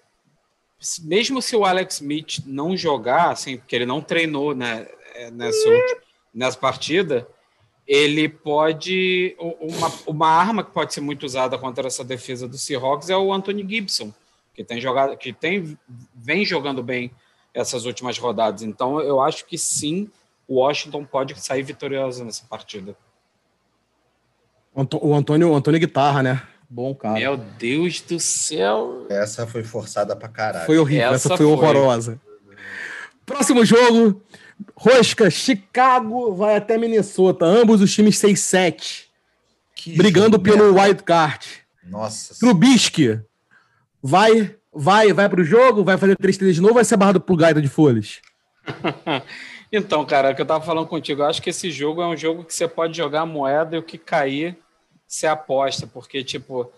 [1.04, 5.69] mesmo se o Alex Smith não jogar, assim, porque ele não treinou né, é, nessa,
[6.34, 7.28] nessa partida,
[7.88, 9.36] ele pode.
[9.39, 13.32] Uma, uma arma que pode ser muito usada contra essa defesa do Seahawks é o
[13.32, 14.13] Anthony Gibson,
[14.54, 15.78] que tem jogado, que tem,
[16.15, 17.12] vem jogando bem
[17.54, 18.63] essas últimas rodadas.
[18.63, 20.10] Então, eu acho que sim,
[20.48, 22.95] o Washington pode sair vitorioso nessa partida.
[24.74, 26.41] O Antônio, o Antônio Guitarra, né?
[26.69, 27.13] Bom cara.
[27.13, 29.06] Meu Deus do céu.
[29.10, 30.65] Essa foi forçada pra caralho.
[30.65, 32.19] Foi horrível, essa, essa foi, foi horrorosa.
[33.26, 34.21] Próximo jogo.
[34.75, 37.45] Rosca, Chicago vai até Minnesota.
[37.45, 39.05] Ambos os times 6-7.
[39.95, 41.45] Brigando pelo wild card.
[41.83, 42.35] Nossa.
[42.39, 43.19] Trubisky
[44.01, 47.35] vai vai vai pro jogo, vai fazer 3-3 de novo ou vai ser barrado pro
[47.35, 48.21] Gaita de folhas?
[49.71, 52.07] então, cara, é o que eu tava falando contigo, eu acho que esse jogo é
[52.07, 54.57] um jogo que você pode jogar a moeda e o que cair
[55.07, 56.71] você aposta, porque, tipo,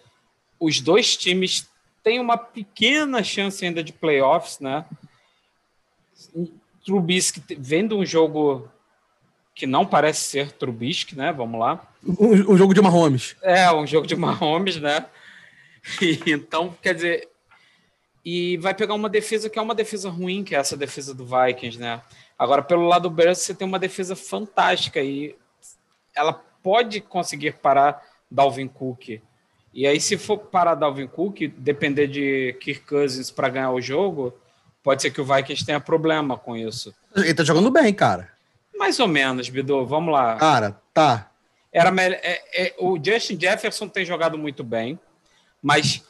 [0.60, 1.68] os dois times
[2.04, 4.86] têm uma pequena chance ainda de playoffs, né?
[6.88, 8.72] Trubisky vendo um jogo
[9.54, 11.34] que não parece ser Trubisky, né?
[11.34, 11.86] Vamos lá.
[12.02, 13.36] Um, um jogo de Mahomes.
[13.42, 15.06] É, um jogo de Mahomes, né?
[16.02, 17.30] E, então, quer dizer,
[18.26, 21.26] e vai pegar uma defesa que é uma defesa ruim, que é essa defesa do
[21.26, 22.02] Vikings, né?
[22.38, 25.34] Agora, pelo lado do Bears, você tem uma defesa fantástica e
[26.14, 29.22] ela pode conseguir parar Dalvin Cook.
[29.74, 34.34] E aí, se for parar Dalvin Cook, depender de Kirk Cousins para ganhar o jogo,
[34.88, 36.96] pode ser que o Vikings tenha problema com isso.
[37.14, 38.32] Ele tá jogando bem, cara.
[38.74, 39.86] Mais ou menos, Bidu.
[39.86, 40.38] Vamos lá.
[40.38, 41.30] Cara, tá.
[41.74, 44.98] Era é, é, o Justin Jefferson tem jogado muito bem,
[45.62, 46.06] mas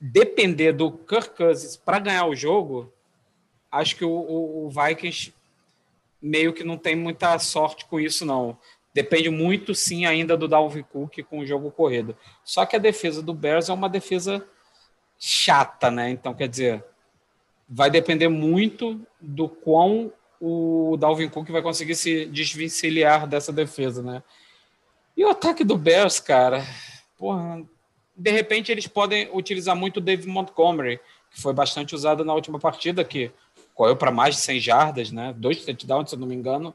[0.00, 2.90] depender do Kirk Cousins para ganhar o jogo,
[3.70, 5.34] acho que o, o, o, Vikings
[6.22, 8.56] meio que não tem muita sorte com isso, não.
[8.94, 12.16] Depende muito, sim, ainda do Dalvin Cook com o jogo corrido.
[12.42, 14.42] Só que a defesa do Bears é uma defesa
[15.18, 16.08] chata, né?
[16.08, 16.82] Então, quer dizer,
[17.74, 24.22] vai depender muito do quão o Dalvin Cook vai conseguir se desvencilhar dessa defesa, né?
[25.16, 26.66] E o ataque do Bears, cara,
[27.16, 27.62] porra,
[28.14, 32.58] de repente eles podem utilizar muito o David Montgomery, que foi bastante usado na última
[32.58, 33.30] partida, que
[33.74, 35.34] correu para mais de 100 jardas, né?
[35.34, 36.74] Dois touchdowns, se eu não me engano.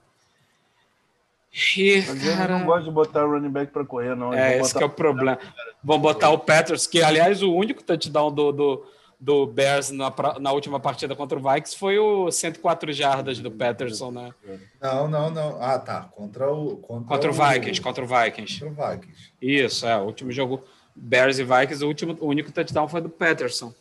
[1.75, 2.53] E, Mas cara...
[2.53, 4.33] eu não gosto de botar o running back para correr, não.
[4.33, 5.38] é, esse é o problema.
[5.83, 8.86] Vão botar o Peters, que aliás o único touchdown do, do,
[9.19, 14.12] do Bears na, na última partida contra o Vikings foi o 104 jardas do Peterson,
[14.12, 14.34] né?
[14.80, 15.62] Não, não, não.
[15.62, 16.01] Ah, tá.
[16.15, 16.77] Contra o.
[16.77, 18.60] Contra, contra o, o Vikings, contra o Vikings.
[18.60, 19.32] Contra o Vikings.
[19.41, 19.97] Isso, é.
[19.97, 20.63] O último jogo
[20.95, 23.73] Bears e Vikings, o, último, o único touchdown foi do Peterson.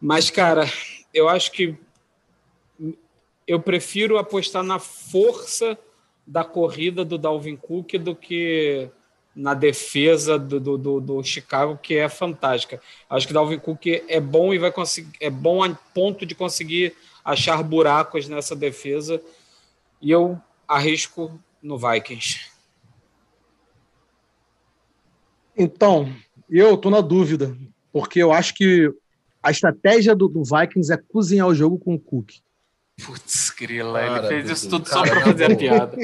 [0.00, 0.64] Mas, cara,
[1.12, 1.76] eu acho que
[3.46, 5.76] eu prefiro apostar na força
[6.26, 8.90] da corrida do Dalvin Cook do que
[9.38, 12.80] na defesa do, do, do, do Chicago, que é fantástica.
[13.08, 16.34] Acho que o Dalvin Cook é bom e vai conseguir, é bom a ponto de
[16.34, 16.92] conseguir
[17.24, 19.22] achar buracos nessa defesa.
[20.02, 22.50] E eu arrisco no Vikings.
[25.56, 26.12] Então,
[26.50, 27.56] eu tô na dúvida,
[27.92, 28.92] porque eu acho que
[29.40, 32.32] a estratégia do, do Vikings é cozinhar o jogo com o Cook.
[33.06, 35.96] Putz, grila, ele fez isso tudo cara, só pra fazer a piada.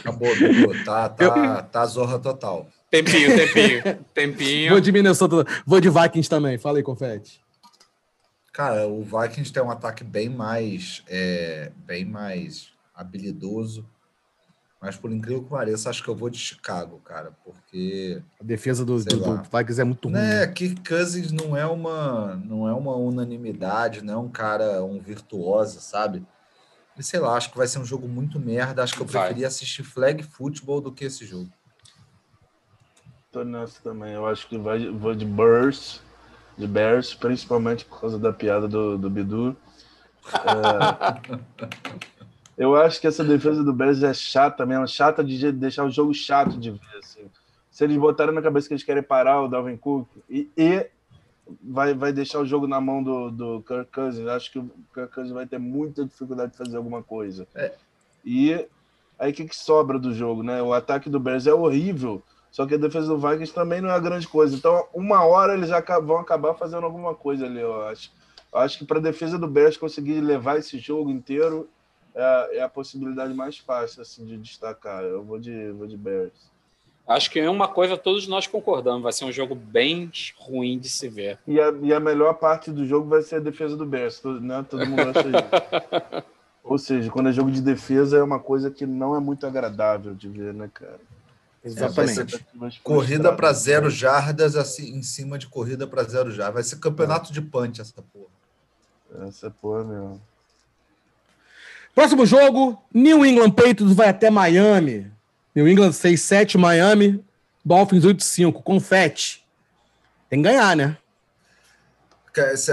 [0.00, 0.84] Acabou, acabou.
[0.84, 1.62] Tá, tá, eu...
[1.64, 2.68] tá zorra total.
[2.90, 4.70] Tempinho, tempinho, tempinho.
[4.70, 6.56] Vou de Minnesota, vou de Vikings também.
[6.56, 7.40] Fala aí, Confete.
[8.52, 13.84] Cara, o Vikings tem um ataque bem mais, é, bem mais habilidoso
[14.80, 18.84] mas por incrível que pareça, acho que eu vou de Chicago, cara, porque a defesa
[18.84, 20.14] do, do, do Vikings é muito ruim.
[20.14, 25.00] Né, Kirk Cousins não é uma não é uma unanimidade, não é um cara um
[25.00, 26.24] virtuoso, sabe?
[26.98, 28.82] Sei lá, acho que vai ser um jogo muito merda.
[28.82, 31.50] Acho que eu preferia assistir flag football do que esse jogo.
[33.30, 34.14] Tô nessa também.
[34.14, 36.00] Eu acho que vai, vou de Bears,
[36.56, 39.56] de Bears, principalmente por causa da piada do, do Bidu.
[40.26, 41.36] É...
[42.56, 46.14] Eu acho que essa defesa do Bears é chata mesmo, chata de deixar o jogo
[46.14, 46.98] chato de ver.
[46.98, 47.30] Assim.
[47.70, 50.88] Se eles botarem na cabeça que eles querem parar o Dalvin Cook e, e
[51.62, 55.14] vai, vai deixar o jogo na mão do, do Kirk Cousins, acho que o Kirk
[55.14, 57.46] Cousins vai ter muita dificuldade de fazer alguma coisa.
[57.54, 57.72] É.
[58.24, 58.66] E
[59.18, 60.60] aí o que, que sobra do jogo, né?
[60.62, 64.00] O ataque do Bears é horrível, só que a defesa do Vikings também não é
[64.00, 64.56] grande coisa.
[64.56, 68.10] Então, uma hora eles já vão acabar fazendo alguma coisa ali, eu acho.
[68.52, 71.68] Eu acho que para a defesa do Bears conseguir levar esse jogo inteiro,
[72.14, 75.04] é, é a possibilidade mais fácil assim de destacar.
[75.04, 76.50] Eu vou de, vou de Bears.
[77.08, 80.88] Acho que é uma coisa todos nós concordamos, vai ser um jogo bem ruim de
[80.88, 81.38] se ver.
[81.46, 84.66] E a, e a melhor parte do jogo vai ser a defesa do Bears, né?
[84.68, 86.26] Todo mundo acha isso.
[86.64, 90.14] Ou seja, quando é jogo de defesa é uma coisa que não é muito agradável
[90.14, 90.98] de ver, né, cara?
[91.64, 92.36] Exatamente.
[92.36, 96.54] É, corrida para zero jardas assim, em cima de corrida para zero jardas.
[96.54, 97.32] Vai ser campeonato é.
[97.32, 99.28] de punch essa porra.
[99.28, 100.20] Essa porra mesmo.
[101.94, 105.10] Próximo jogo, New England Patriots vai até Miami.
[105.56, 107.24] New England 6-7, Miami,
[107.64, 108.62] Dolphins 8-5.
[108.62, 109.42] Confete.
[110.28, 110.98] Tem que ganhar, né?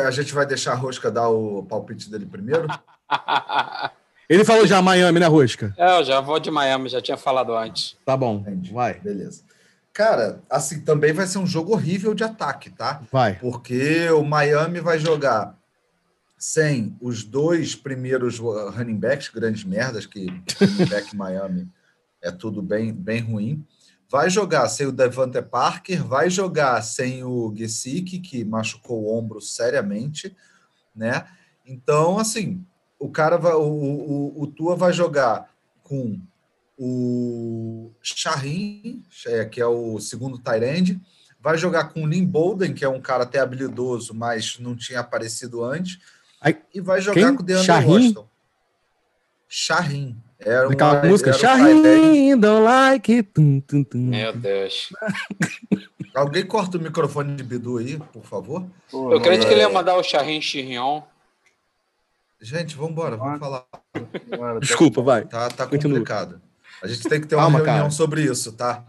[0.05, 2.67] A gente vai deixar a Rosca dar o palpite dele primeiro?
[4.27, 5.73] Ele falou já Miami, né, Rosca?
[5.77, 7.95] É, eu já vou de Miami, já tinha falado antes.
[8.05, 8.73] Tá bom, Entendi.
[8.73, 8.95] vai.
[8.99, 9.43] Beleza.
[9.93, 13.01] Cara, assim, também vai ser um jogo horrível de ataque, tá?
[13.11, 13.35] Vai.
[13.35, 15.55] Porque o Miami vai jogar
[16.37, 20.25] sem os dois primeiros running backs, grandes merdas, que
[20.59, 21.69] running back Miami
[22.23, 23.63] é tudo bem, bem ruim.
[24.09, 29.41] Vai jogar sem o Devante Parker, vai jogar sem o Gesicki, que machucou o ombro
[29.41, 30.35] seriamente,
[30.95, 31.27] né?
[31.65, 32.65] Então, assim,
[32.97, 36.19] o cara vai, o, o, o Tua vai jogar com
[36.77, 40.99] o Shahin, é, que é o segundo Tyrande,
[41.39, 45.01] vai jogar com o Lynn Bolden, que é um cara até habilidoso, mas não tinha
[45.01, 45.99] aparecido antes,
[46.39, 47.35] Ai, e vai jogar quem?
[47.35, 47.87] com o DeAndre Shahin?
[47.87, 48.27] Washington.
[49.47, 50.17] Shahin.
[50.45, 51.33] Era Aquela uma- música.
[51.33, 53.29] Shahin, don't like it.
[53.33, 53.97] Tum, tum, tum.
[53.99, 54.89] Meu Deus.
[56.15, 58.65] Alguém corta o microfone de Bidu aí, por favor.
[58.91, 59.71] Pô, Eu creio que ele ia é.
[59.71, 61.01] mandar o Charrin Chirion.
[62.41, 63.61] Gente, vamos embora, vamos falar.
[63.61, 65.25] tá- Desculpa, vai.
[65.25, 65.97] Tá, tá Continua.
[65.99, 66.41] complicado.
[66.83, 67.89] A gente tem que ter uma Calma, reunião cara.
[67.91, 68.83] sobre isso, tá?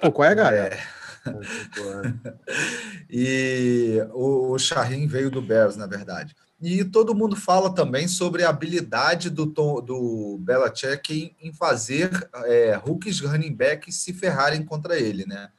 [0.00, 0.78] Pô, qual é, galera?
[1.24, 1.32] pô,
[3.10, 6.34] E o, o Shahin veio do Bears, na verdade.
[6.60, 12.10] E todo mundo fala também sobre a habilidade do, Tom- do Belichick em, em fazer
[12.46, 15.50] é, rookies running backs se ferrarem contra ele, né?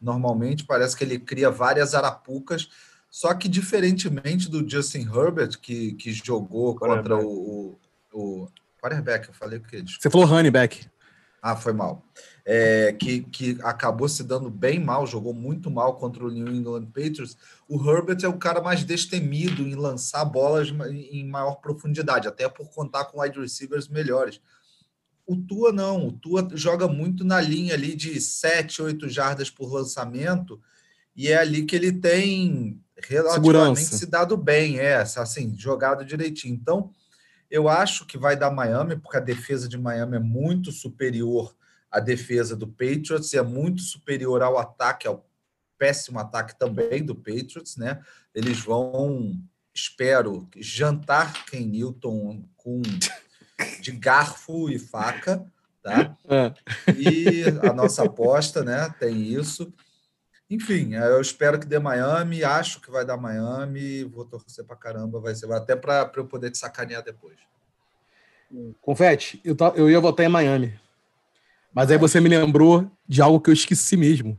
[0.00, 2.68] Normalmente parece que ele cria várias arapucas,
[3.10, 7.78] só que diferentemente do Justin Herbert, que, que jogou contra o,
[8.12, 8.48] o, o
[8.82, 9.80] quarterback, eu falei o quê?
[9.82, 10.02] Desculpa.
[10.02, 10.86] Você falou running back.
[11.40, 12.04] Ah, foi mal.
[12.50, 16.86] É, que, que acabou se dando bem mal, jogou muito mal contra o New England
[16.86, 17.36] Patriots.
[17.68, 22.70] O Herbert é o cara mais destemido em lançar bolas em maior profundidade, até por
[22.70, 24.40] contar com wide receivers melhores.
[25.26, 29.70] O Tua não, o Tua joga muito na linha ali de 7, 8 jardas por
[29.70, 30.58] lançamento,
[31.14, 33.98] e é ali que ele tem relativamente Segurança.
[33.98, 36.54] se dado bem, é, assim, jogado direitinho.
[36.54, 36.90] Então,
[37.50, 41.54] eu acho que vai dar Miami, porque a defesa de Miami é muito superior
[41.90, 45.26] à defesa do Patriots e é muito superior ao ataque, ao
[45.78, 48.02] péssimo ataque também do Patriots, né?
[48.34, 49.32] Eles vão,
[49.74, 52.82] espero, jantar Ken Newton com
[53.80, 55.44] de garfo e faca,
[55.82, 56.16] tá?
[56.28, 56.54] É.
[56.96, 58.92] E a nossa aposta, né?
[58.98, 59.72] Tem isso.
[60.50, 65.20] Enfim, eu espero que dê Miami, acho que vai dar Miami, vou torcer pra caramba,
[65.20, 67.36] vai ser até para eu poder te sacanear depois.
[68.80, 70.78] Confete, eu, ta- eu ia votar em Miami.
[71.72, 74.38] Mas aí você me lembrou de algo que eu esqueci mesmo.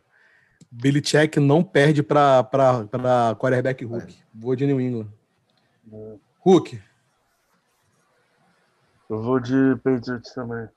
[0.71, 2.43] Belichick não perde para
[3.39, 4.17] quarterback Hulk.
[4.33, 5.07] Vou de New England.
[6.41, 6.79] Hulk,
[9.09, 10.67] Eu vou de Patriots também.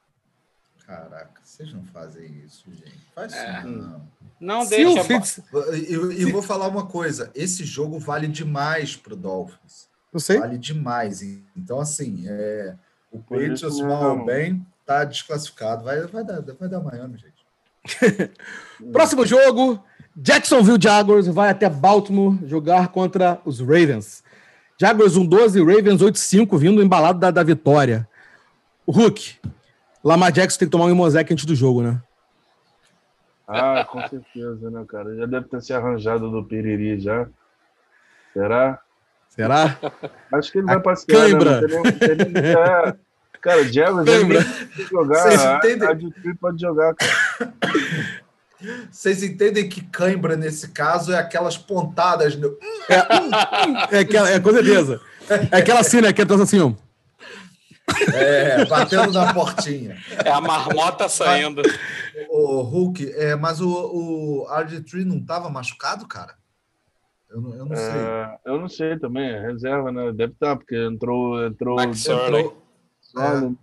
[0.87, 2.99] Caraca, vocês não fazem isso, gente.
[3.15, 3.59] Faz É.
[3.59, 4.09] isso não.
[4.41, 5.05] Não se o deixa.
[5.05, 5.38] Fitz...
[5.73, 9.88] E, e- e vou falar uma coisa: esse jogo vale demais pro Dolphins.
[10.12, 10.38] Eu sei.
[10.38, 11.23] Vale demais.
[11.57, 12.75] Então, assim, é,
[13.11, 15.85] o Patriots mal ou bem tá desclassificado.
[15.85, 18.31] Vai, vai, dar, vai dar Miami, gente.
[18.92, 19.83] Próximo jogo,
[20.16, 24.23] Jacksonville Jaguars vai até Baltimore jogar contra os Ravens.
[24.81, 28.09] Jaguars 1-12, Ravens 8-5, vindo embalado da, da vitória.
[28.87, 29.38] O Hulk,
[30.03, 32.01] Lamar Jackson tem que tomar um Imosec antes do jogo, né?
[33.47, 35.14] Ah, com certeza, né, cara?
[35.16, 37.27] Já deve ter se arranjado do Piriri já.
[38.33, 38.81] Será?
[39.29, 39.79] Será?
[40.33, 41.61] Acho que ele A vai passear, cãibra.
[41.61, 41.66] né?
[41.68, 42.53] Não tem nem- tem nem-.
[43.42, 45.22] Cara, o pode jogar.
[45.22, 45.88] Vocês A, entendem?
[45.88, 47.55] a Detroit pode jogar, cara.
[48.88, 52.37] Vocês entendem que cãibra, nesse caso, é aquelas pontadas.
[52.37, 52.57] No...
[53.90, 55.00] É, aquela, é com certeza.
[55.50, 56.12] É aquela assim, né?
[56.12, 56.72] Que é assim, ó.
[58.14, 59.96] É, batendo na portinha.
[60.24, 61.62] É a marmota saindo.
[62.31, 66.35] O Hulk, é, mas o, o RG3 não estava machucado, cara?
[67.28, 67.87] Eu não, eu não sei.
[67.87, 70.12] É, eu não sei também, é reserva, né?
[70.12, 71.44] Deve estar, porque entrou.
[71.44, 72.07] entrou Max.
[72.07, 72.62] Entrou-
[73.12, 73.57] Surley,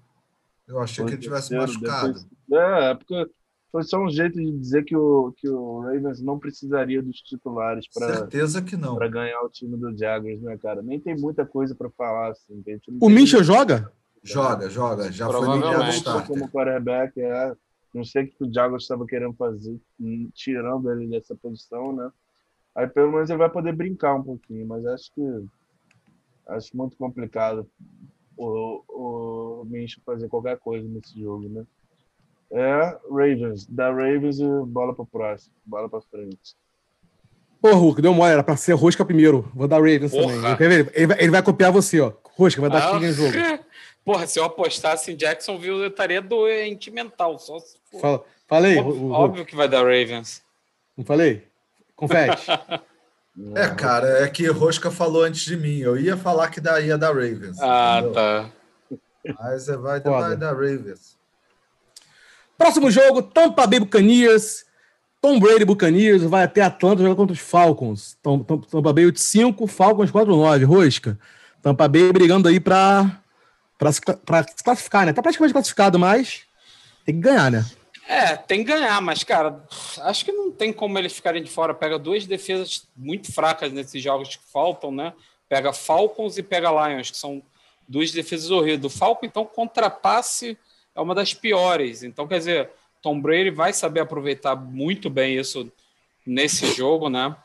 [0.68, 2.14] Eu achei que ele tivesse machucado.
[2.14, 3.30] depois- É, é porque
[3.72, 7.88] foi só um jeito de dizer que o, que o Ravens não precisaria dos titulares
[7.94, 8.96] para Certeza que não.
[8.96, 10.82] para ganhar o time do Jaguars, né, cara?
[10.82, 12.64] Nem tem muita coisa para falar, assim.
[13.02, 13.92] O Minchel joga?
[14.24, 15.12] Joga, joga.
[15.12, 16.28] Já foi starter.
[16.28, 17.56] como quarterback, é.
[17.94, 22.12] Não sei o que o Jaguars estava querendo fazer, hum, tirando ele dessa posição, né?
[22.76, 25.22] Aí pelo menos ele vai poder brincar um pouquinho, mas acho que
[26.48, 27.68] acho muito complicado
[28.46, 31.64] o, o Minchel fazer qualquer coisa nesse jogo, né?
[32.52, 36.56] É, Ravens, da Ravens e bola para próximo, bola para frente.
[37.62, 39.52] Pô, Hulk, deu mole, era pra ser Rosca primeiro.
[39.54, 40.56] Vou dar Ravens Porra.
[40.56, 40.84] também.
[40.84, 42.14] Ver, Ele vai, ele vai copiar você, ó.
[42.38, 43.34] Rosca, vai dar Ah, em jogo.
[44.06, 47.38] Porra, se eu apostasse em Jacksonville, eu estaria doente mental.
[47.38, 48.00] Só se for.
[48.00, 50.42] Fala, falei, Óbvio, óbvio que vai dar Ravens.
[50.98, 51.44] não falei?
[51.96, 52.48] Confete.
[53.56, 55.78] É, cara, é que Rosca falou antes de mim.
[55.80, 57.58] Eu ia falar que da- ia dar Ravens.
[57.62, 58.14] Ah, entendeu?
[58.14, 58.50] tá.
[59.40, 61.18] Mas é, vai, dar Ravens.
[62.58, 64.66] Próximo jogo, Tampa Bay Buccaneers.
[65.22, 68.18] Tom Brady Buccaneers vai até Atlanta jogar contra os Falcons.
[68.24, 70.64] Tom- Tom- Tampa Bay 8-5, Falcons 4-9.
[70.66, 71.18] Rosca.
[71.62, 73.22] Tampa Bay brigando aí para
[73.78, 74.02] para se
[74.62, 75.14] classificar, né?
[75.14, 76.42] Tá praticamente classificado, mas
[77.06, 77.66] tem que ganhar, né?
[78.12, 79.64] É, tem que ganhar, mas, cara,
[80.00, 81.76] acho que não tem como eles ficarem de fora.
[81.76, 85.14] Pega duas defesas muito fracas nesses jogos que faltam, né?
[85.48, 87.40] Pega Falcons e pega Lions, que são
[87.88, 88.82] duas defesas horríveis.
[88.82, 90.58] Do Falcon, então, contrapasse
[90.96, 92.02] é uma das piores.
[92.02, 95.72] Então, quer dizer, Tom Brady vai saber aproveitar muito bem isso
[96.26, 97.36] nesse jogo, né?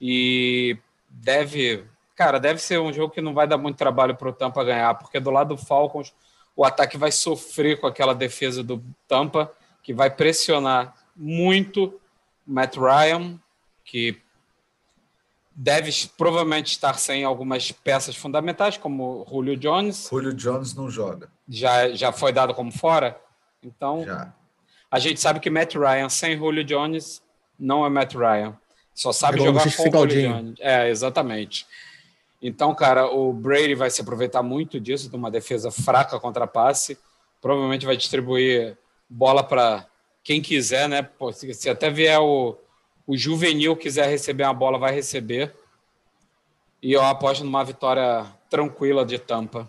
[0.00, 0.76] E
[1.08, 1.84] deve,
[2.16, 4.94] cara, deve ser um jogo que não vai dar muito trabalho para o Tampa ganhar,
[4.96, 6.12] porque do lado do Falcons
[6.56, 9.52] o ataque vai sofrer com aquela defesa do Tampa,
[9.84, 12.00] que vai pressionar muito
[12.44, 13.38] Matt Ryan,
[13.84, 14.18] que
[15.54, 20.08] deve provavelmente estar sem algumas peças fundamentais, como Julio Jones.
[20.10, 21.30] Julio Jones não joga.
[21.48, 23.20] Já, já foi dado como fora?
[23.62, 24.34] Então, já.
[24.90, 27.22] a gente sabe que Matt Ryan sem Julio Jones
[27.58, 28.56] não é Matt Ryan.
[28.94, 30.54] Só sabe é jogar com o Julio Jones.
[30.60, 31.66] É, exatamente.
[32.40, 36.98] Então, cara, o Brady vai se aproveitar muito disso, de uma defesa fraca contra passe.
[37.40, 38.76] Provavelmente vai distribuir
[39.14, 39.86] bola para
[40.24, 41.08] quem quiser, né?
[41.52, 42.58] Se até vier o,
[43.06, 45.54] o juvenil quiser receber uma bola, vai receber.
[46.82, 49.68] E eu aposto numa vitória tranquila de Tampa.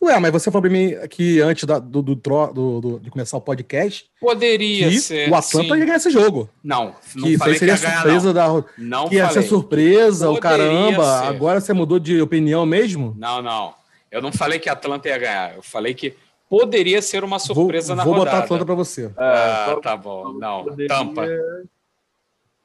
[0.00, 3.38] Ué, mas você falou para mim que antes da, do, do, do, do, de começar
[3.38, 4.04] o podcast.
[4.20, 5.30] Poderia ser.
[5.30, 5.78] O Atlanta sim.
[5.78, 6.48] ia ganhar esse jogo.
[6.62, 8.60] Não, não que falei seria que ia surpresa ganhar, não.
[8.60, 8.66] da.
[8.76, 9.42] Não que ia falei.
[9.42, 11.20] ser surpresa, o caramba.
[11.20, 11.26] ser.
[11.26, 13.14] Agora você mudou de opinião mesmo?
[13.18, 13.74] Não, não.
[14.10, 15.56] Eu não falei que a Atlanta ia ganhar.
[15.56, 16.14] Eu falei que
[16.48, 18.30] poderia ser uma surpresa vou, na vou rodada.
[18.30, 19.12] botar a Atlanta para você.
[19.16, 20.32] Ah, tá bom.
[20.34, 21.26] Não, poderia- Tampa.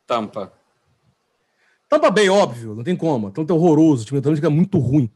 [0.05, 0.53] Tampa.
[1.87, 3.27] Tampa bem, óbvio, não tem como.
[3.27, 5.09] Atlanta é horroroso, o time do Atlanta é muito ruim.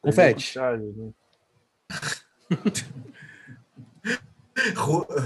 [0.00, 0.54] Confete.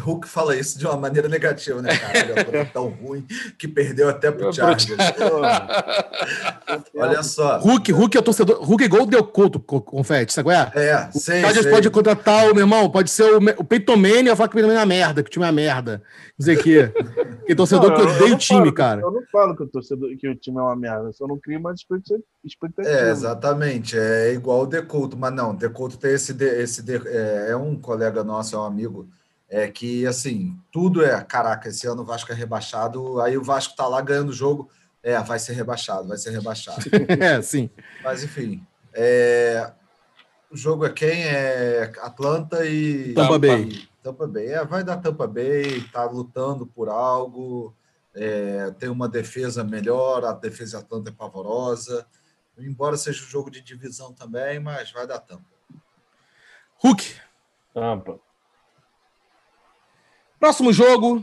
[0.05, 2.47] Hulk fala isso de uma maneira negativa, né, cara?
[2.49, 3.25] Olha, tão ruim
[3.59, 4.97] que perdeu até pro Chargers.
[6.97, 7.59] Olha só.
[7.59, 8.63] Hulk, Hulk é o torcedor.
[8.63, 10.73] Hulk é igual o Del Couto, confete, sabe qual é?
[10.75, 11.73] É, O sei, Chargers sei.
[11.73, 14.75] pode contratar o meu irmão, pode ser o, o Manning e falar que o Manning
[14.75, 16.03] é uma merda, que o time é uma merda.
[16.39, 16.89] Dizer que.
[17.47, 19.01] Que torcedor Não, que eu- eu odeia não o time, falo que- cara.
[19.01, 21.39] Eu não falo que o, torcedor, que o time é uma merda, eu só não
[21.39, 22.89] crio uma expectativa.
[22.89, 23.99] É, exatamente.
[23.99, 27.77] É igual o Decouto, mas não, Decouto tem esse, de- esse de- é, é um
[27.77, 29.09] colega nosso, é um amigo,
[29.51, 33.75] é que assim, tudo é, caraca, esse ano o Vasco é rebaixado, aí o Vasco
[33.75, 34.71] tá lá ganhando o jogo,
[35.03, 36.85] é, vai ser rebaixado, vai ser rebaixado.
[37.21, 37.69] É, sim.
[38.05, 39.73] Mas enfim, é,
[40.51, 41.25] o jogo é quem?
[41.25, 43.89] É Atlanta e Tampa Bay.
[44.03, 44.47] Tampa Bay.
[44.47, 47.75] É, vai dar Tampa Bay, tá lutando por algo,
[48.15, 52.07] é, tem uma defesa melhor, a defesa de Atlanta é pavorosa.
[52.57, 55.45] Embora seja um jogo de divisão também, mas vai dar Tampa.
[56.77, 57.17] Hulk.
[57.75, 58.21] Tampa.
[60.41, 61.23] Próximo jogo.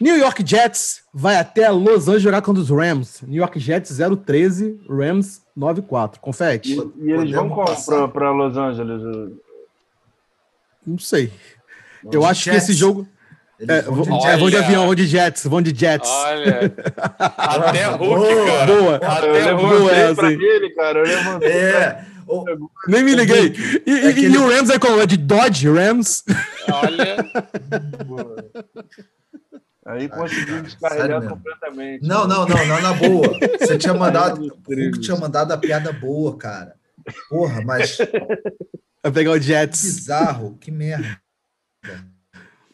[0.00, 3.22] New York Jets vai até Los Angeles jogar contra os Rams.
[3.22, 6.18] New York Jets 013, Rams 94.
[6.18, 6.72] E, Confete?
[7.00, 7.48] e eles vão
[8.08, 9.02] para Los Angeles?
[10.86, 11.32] Não sei.
[12.04, 12.64] Eu De acho que Jets.
[12.64, 13.06] esse jogo.
[13.68, 16.10] É, vão de é, vão de avião, vão de Jets, vão de Jets.
[16.10, 16.74] Olha.
[17.38, 18.66] Até Hulk, Boa, cara.
[18.66, 19.00] boa.
[19.00, 19.66] eu Até Hulk.
[19.78, 20.38] boa pra hein?
[20.42, 20.98] ele, cara.
[20.98, 22.06] Eu levantei pra É,
[22.40, 23.52] o- Nem me liguei.
[23.86, 25.00] E, É que e ele- o Rams é como?
[25.00, 26.24] É de Dodge Rams?
[26.72, 27.16] Olha.
[29.84, 32.06] Aí consegui cara, sério descarregar completamente.
[32.06, 33.36] Não, não, não, não, na boa.
[33.58, 34.40] Você tinha mandado.
[34.44, 36.76] O tinha mandado a piada boa, cara.
[37.28, 37.98] Porra, mas
[39.02, 39.82] Vai pegar o Jets.
[39.82, 41.18] bizarro, que merda.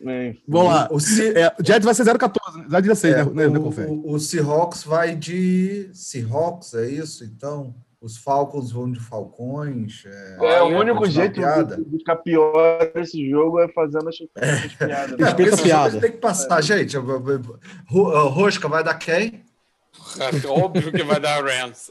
[0.01, 0.43] Enfim.
[0.47, 0.89] Vamos lá.
[0.93, 3.91] O, Se- É, o Jets vai ser 014, 016, é, né, né, o, Confete?
[3.91, 7.25] o, o Seahawks vai de Seahawks, é isso?
[7.25, 10.05] Então, os Falcons vão de Falcões.
[10.07, 11.77] É, É, o Olha, único jeito piada.
[11.77, 15.13] de de ficar pior esse jogo é fazendo as, as piadas.
[15.13, 15.27] É, né?
[15.31, 16.01] Porque esse piada.
[16.01, 16.97] tem que passar, gente.
[16.97, 19.45] Ro- Rosca vai dar quem?
[20.49, 21.91] Óbvio que vai dar Rams.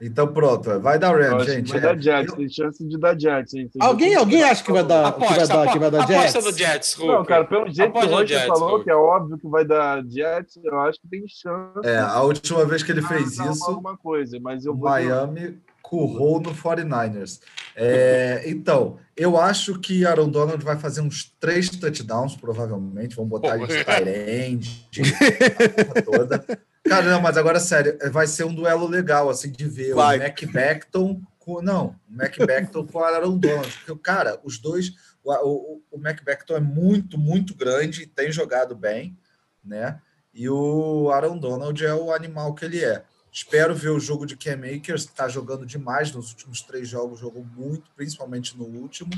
[0.00, 1.68] É, Então pronto, vai dar Rams, que gente.
[1.70, 3.54] Vai É, dar Jets, tem chance de dar Jets.
[3.54, 3.68] hein?
[3.72, 6.40] Tem Alguém, alguém acha que vai dar, que vai Aposta, dar, que vai dar aposta
[6.40, 6.44] Jets?
[6.44, 7.12] do Jets, Hulk.
[7.12, 8.84] Não, cara, pelo jeito que Aposta o no Roger Jets, falou, Hulk.
[8.84, 11.88] que é óbvio que vai dar Jets, eu acho que tem chance.
[11.88, 14.88] é, a última vez que ele de fez isso, Alguma coisa, mas eu o vou.
[14.88, 17.40] Miami currou no 49ers.
[17.76, 23.14] É, então, eu acho que Aaron Donald vai fazer uns três touchdowns, provavelmente.
[23.14, 26.44] Vamos botar ele de Tyrande, a porra toda.
[26.88, 30.18] Cara, não, mas agora, sério, vai ser um duelo legal, assim, de ver Vai.
[30.18, 31.62] o Mac Beckton com...
[31.62, 33.72] Não, o Mac Beckton com o Aaron Donald.
[33.84, 34.92] Porque, cara, os dois...
[35.24, 39.18] O, o, o Mac Beckton é muito, muito grande e tem jogado bem,
[39.64, 40.00] né?
[40.32, 43.02] E o Aaron Donald é o animal que ele é.
[43.32, 47.20] Espero ver o jogo de Cam Akers, que está jogando demais nos últimos três jogos,
[47.20, 49.10] jogou muito, principalmente no último.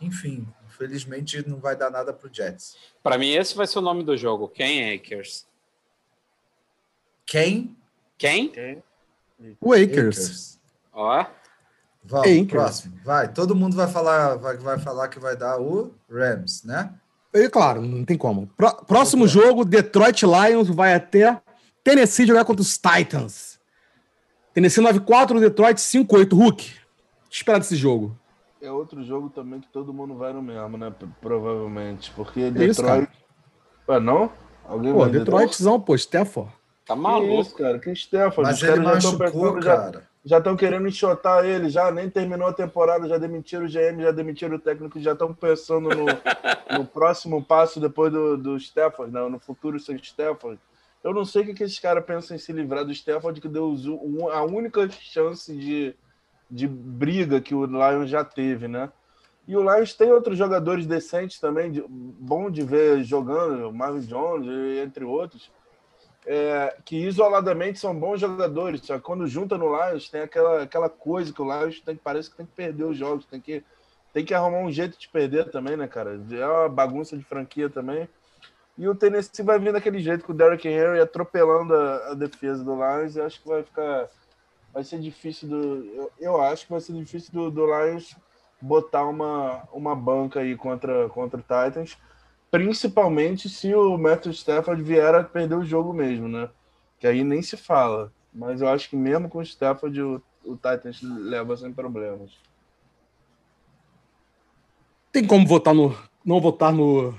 [0.00, 2.76] Enfim, infelizmente não vai dar nada para o Jets.
[3.02, 4.48] Para mim, esse vai ser o nome do jogo.
[4.48, 5.46] Ken Akers.
[7.26, 7.76] Quem?
[8.18, 8.48] Quem?
[8.48, 8.82] Quem?
[9.62, 10.58] Lakers.
[10.92, 11.26] Ó.
[12.04, 12.94] Vamos, próximo.
[13.02, 16.92] Vai, todo mundo vai falar, vai, vai falar que vai dar o Rams, né?
[17.32, 18.46] E, claro, não tem como.
[18.56, 21.40] Pró- próximo jogo, Detroit Lions vai até
[21.82, 23.58] Tennessee jogar contra os Titans.
[24.52, 26.32] Tennessee 9-4, Detroit 5-8.
[26.32, 26.72] Hulk,
[27.26, 28.16] o que esperar desse jogo?
[28.62, 30.92] É outro jogo também que todo mundo vai no mesmo, né?
[31.20, 32.12] Provavelmente.
[32.14, 33.08] Porque isso, Detroit.
[33.88, 34.30] Ué, não?
[34.66, 36.52] Alguém Pô, vai Detroitzão, pô, Stafford.
[36.86, 37.40] Tá maluco.
[37.40, 37.78] isso, cara?
[37.78, 38.50] Que Stafford.
[38.50, 40.08] Mas Os ele caras já estão machucou, já, cara.
[40.24, 44.10] já estão querendo enxotar ele, já nem terminou a temporada, já demitiram o GM, já
[44.10, 46.04] demitiram o técnico, já estão pensando no,
[46.78, 50.60] no próximo passo depois do, do Stafford, não, no futuro sem Stafford.
[51.02, 53.48] Eu não sei o que, que esses caras pensam em se livrar do Stafford, que
[53.48, 53.74] deu
[54.32, 55.94] a única chance de,
[56.50, 58.90] de briga que o Lions já teve, né?
[59.46, 64.00] E o Lions tem outros jogadores decentes também, de- bom de ver jogando, o Marvin
[64.00, 64.46] Jones,
[64.82, 65.50] entre outros
[66.26, 70.88] é, que isoladamente são bons jogadores, só que quando junta no Lions tem aquela, aquela
[70.88, 73.62] coisa que o Lions tem, parece que tem que perder os jogos, tem que,
[74.12, 76.20] tem que arrumar um jeito de perder também, né, cara?
[76.30, 78.08] É uma bagunça de franquia também.
[78.76, 82.64] E o Tennessee vai vir daquele jeito com o Derrick Henry atropelando a, a defesa
[82.64, 84.08] do Lions, e acho que vai ficar.
[84.72, 85.84] Vai ser difícil do.
[85.94, 88.16] Eu, eu acho que vai ser difícil do, do Lions
[88.60, 91.96] botar uma, uma banca aí contra, contra o Titans
[92.58, 96.48] principalmente se o Matthew Stafford vier a perder o jogo mesmo, né?
[97.00, 98.12] Que aí nem se fala.
[98.32, 102.30] Mas eu acho que mesmo com o Stafford, o, o Titans leva sem problemas.
[105.12, 105.96] Tem como votar no.
[106.24, 107.14] Não votar no.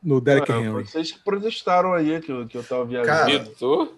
[0.00, 0.84] No Derek Ah, Henry.
[0.86, 3.50] vocês que protestaram aí que, eu- que eu tava viajando.
[3.50, 3.88] Cara?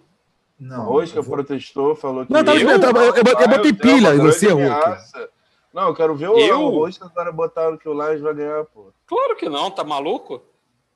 [0.58, 0.84] Não.
[0.86, 2.32] Rosca eu vou- protestou, falou que.
[2.32, 2.68] Não, tava Eu?
[2.70, 5.28] eu, eu, eu Ah, botei eu tenho pilha em você, grande Hulk.
[5.74, 6.60] Não, eu quero ver o, Eu?
[6.62, 8.92] o Rosca agora botaram que o Lions vai ganhar, pô.
[9.06, 10.42] Claro que não, tá maluco?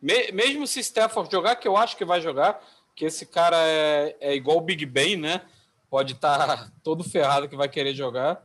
[0.05, 2.61] Me- mesmo se Stafford jogar, que eu acho que vai jogar,
[2.95, 5.41] que esse cara é, é igual o Big Ben, né?
[5.89, 8.45] Pode estar todo ferrado que vai querer jogar.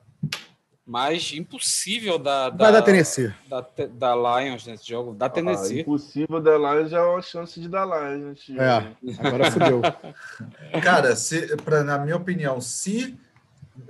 [0.85, 3.31] Mas impossível da, da, Vai dar Tennessee.
[3.47, 5.13] da, da Lions nesse jogo.
[5.13, 5.81] Da Ah, Tennessee.
[5.81, 8.47] impossível da Lions é uma chance de dar Lions.
[8.57, 9.81] É, agora fudeu.
[10.81, 13.15] Cara, se, pra, na minha opinião, se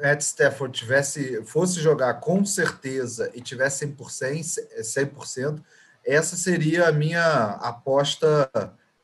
[0.01, 5.61] Matt Stafford tivesse, fosse jogar com certeza e tivesse 100%, 100%
[6.09, 7.23] essa seria a minha
[7.61, 8.49] aposta,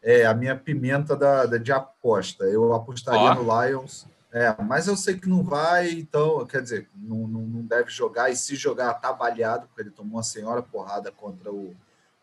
[0.01, 2.43] é, a minha pimenta da, da- de aposta.
[2.45, 3.35] Eu apostaria Ó.
[3.35, 4.07] no Lions.
[4.31, 8.29] É, mas eu sei que não vai, então, quer dizer, não, não, não deve jogar,
[8.29, 11.73] e se jogar, tá baleado, porque ele tomou uma senhora porrada contra o,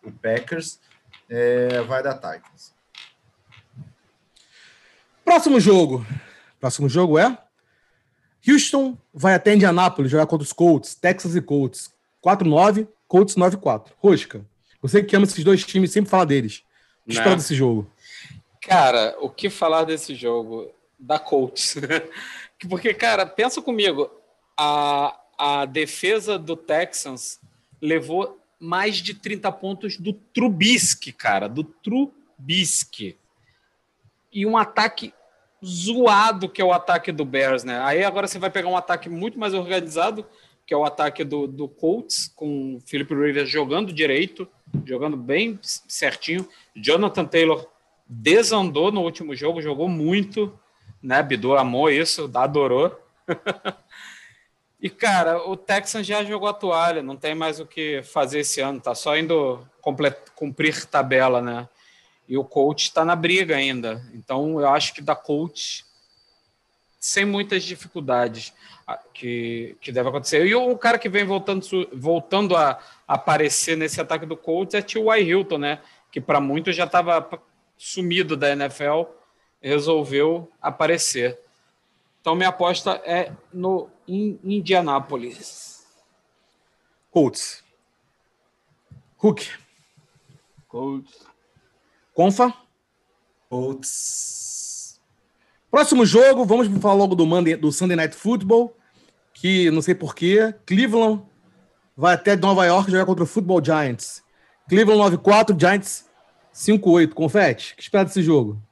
[0.04, 0.78] o Packers,
[1.26, 2.74] é, vai dar Titans.
[5.24, 6.04] Próximo jogo.
[6.60, 7.38] Próximo jogo é.
[8.46, 11.90] Houston vai até Indianápolis jogar contra os Colts, Texas e Colts.
[12.22, 13.86] 4-9, Colts 9-4.
[13.98, 14.44] Rosca,
[14.82, 16.64] você que ama esses dois times, sempre fala deles.
[17.06, 17.20] O que Né?
[17.20, 17.90] espera desse jogo?
[18.60, 20.70] Cara, o que falar desse jogo?
[20.98, 21.76] Da Colts.
[22.68, 24.10] Porque, cara, pensa comigo.
[24.56, 27.40] A, a defesa do Texans
[27.80, 31.48] levou mais de 30 pontos do Trubisky, cara.
[31.48, 33.16] Do Trubisky.
[34.32, 35.12] E um ataque
[35.64, 37.80] zoado que é o ataque do Bears, né?
[37.82, 40.24] Aí agora você vai pegar um ataque muito mais organizado,
[40.66, 44.48] que é o ataque do, do Colts, com o Philip Rivers jogando direito,
[44.84, 46.48] jogando bem certinho.
[46.74, 47.66] Jonathan Taylor
[48.08, 50.58] desandou no último jogo, jogou muito,
[51.02, 51.22] né?
[51.22, 52.98] Bidu amou isso, adorou.
[54.80, 58.60] e, cara, o Texans já jogou a toalha, não tem mais o que fazer esse
[58.60, 59.66] ano, tá só indo
[60.36, 61.68] cumprir tabela, né?
[62.28, 64.02] E o coach está na briga ainda.
[64.14, 65.84] Então, eu acho que da coach,
[67.02, 68.52] sem muitas dificuldades,
[68.86, 70.46] a- que, que deve acontecer.
[70.46, 72.78] E o cara que vem voltando, voltando a
[73.08, 75.20] aparecer nesse ataque do Colts é T.Y.
[75.24, 75.82] Hilton, né?
[76.12, 77.28] Que para muitos já estava
[77.76, 79.02] sumido da NFL,
[79.60, 81.40] resolveu aparecer.
[82.20, 85.84] Então, minha aposta é no in Indianápolis.
[87.10, 87.64] Colts.
[89.16, 89.50] Hulk.
[90.68, 91.26] Colts.
[92.14, 92.54] Confa.
[93.48, 94.51] Colts.
[95.72, 98.76] Próximo jogo, vamos falar logo do, Monday, do Sunday Night Football,
[99.32, 101.22] que não sei porquê, Cleveland
[101.96, 104.22] vai até Nova York jogar contra o Football Giants.
[104.68, 106.04] Cleveland 9-4, Giants
[106.54, 107.14] 5-8.
[107.14, 108.62] Confete, o que espera desse jogo?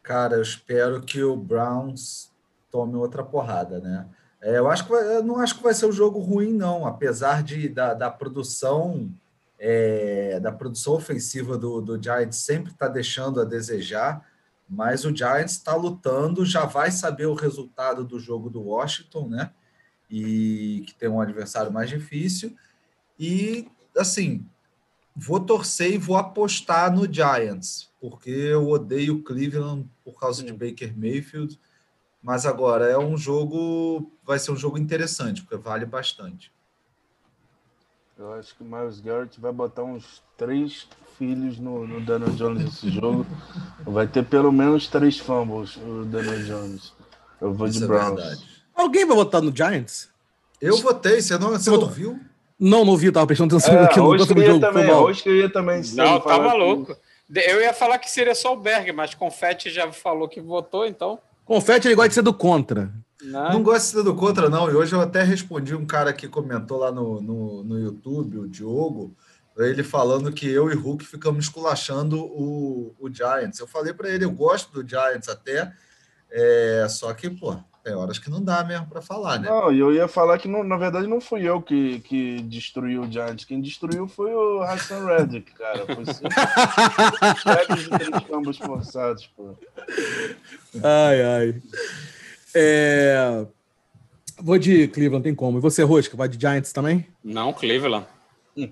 [0.00, 2.30] Cara, eu espero que o Browns
[2.70, 4.06] tome outra porrada, né?
[4.40, 7.42] É, eu acho que vai- não acho que vai ser um jogo ruim, não, apesar
[7.42, 9.10] de da, da produção
[9.58, 14.24] é, da produção ofensiva do, do Giants sempre está deixando a desejar,
[14.68, 19.52] mas o Giants está lutando, já vai saber o resultado do jogo do Washington, né?
[20.10, 22.56] E que tem um adversário mais difícil.
[23.18, 24.46] E assim,
[25.14, 30.96] vou torcer e vou apostar no Giants, porque eu odeio Cleveland por causa de Baker
[30.96, 31.58] Mayfield.
[32.22, 36.50] Mas agora é um jogo, vai ser um jogo interessante, porque vale bastante.
[38.16, 40.88] Eu acho que o Miles Garrett vai botar uns três
[41.18, 43.26] filhos no, no Daniel Jones nesse jogo.
[43.84, 46.92] Vai ter pelo menos três fumbles o Daniel Jones.
[47.40, 48.20] Eu vou Isso de é Browns.
[48.20, 48.44] Verdade.
[48.74, 50.08] Alguém vai votar no Giants?
[50.60, 52.18] Eu votei, você não, você, não viu?
[52.58, 54.60] Não, não vi, tava prestando atenção é, aqui no hoje jogo.
[54.60, 55.82] Também, hoje que eu ia também.
[55.94, 56.96] Não, tava louco.
[57.34, 61.18] Eu ia falar que seria só o Berg, mas Confetti já falou que votou, então.
[61.44, 62.90] Confetti ele gosta de ser do contra.
[63.22, 64.70] Não, não gosto de ser do contra, não.
[64.70, 68.48] E hoje eu até respondi um cara que comentou lá no, no, no YouTube, o
[68.48, 69.14] Diogo,
[69.58, 73.58] ele falando que eu e Hulk ficamos esculachando o, o Giants.
[73.58, 75.72] Eu falei para ele, eu gosto do Giants até,
[76.30, 79.48] é, só que, pô, tem horas que não dá mesmo para falar, né?
[79.48, 83.02] Não, e eu ia falar que, não, na verdade, não fui eu que, que destruiu
[83.02, 83.44] o Giants.
[83.44, 85.84] Quem destruiu foi o Hassan Reddick, cara.
[85.84, 86.04] Foi
[87.98, 89.54] três campos forçados, pô.
[90.82, 91.62] Ai, ai.
[92.54, 93.46] É...
[94.38, 95.58] Vou de Cleveland, tem como.
[95.58, 97.06] E você, Rosca, vai de Giants também?
[97.22, 98.06] Não, Cleveland.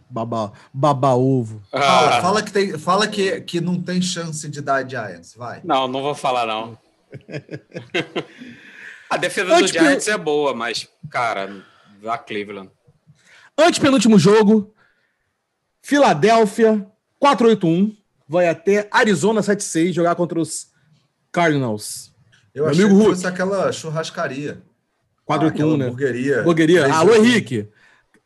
[0.08, 1.60] Baba, baba ovo.
[1.72, 1.80] Ah.
[1.80, 5.60] Fala, fala, que, tem, fala que, que não tem chance de dar Giants, vai.
[5.64, 6.78] Não, não vou falar, não.
[9.10, 11.62] A defesa Antes do Giants é boa, mas, cara,
[12.06, 12.70] a Cleveland.
[13.58, 14.72] Antepenúltimo jogo,
[15.82, 16.86] Filadélfia
[17.18, 17.94] 481
[18.26, 20.68] vai até Arizona 76 jogar contra os
[21.30, 22.10] Cardinals.
[22.54, 24.62] Eu Meu achei amigo que fosse aquela churrascaria.
[25.26, 25.84] 481, ah, né?
[25.84, 26.40] Hamburgueria.
[26.40, 26.94] Hamburgueria.
[26.94, 27.68] Alô, Henrique.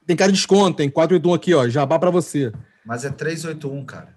[0.06, 1.68] Tem cara de desconto, tem 481 aqui, ó.
[1.68, 2.52] Jabá pra você.
[2.84, 4.16] Mas é 381, cara.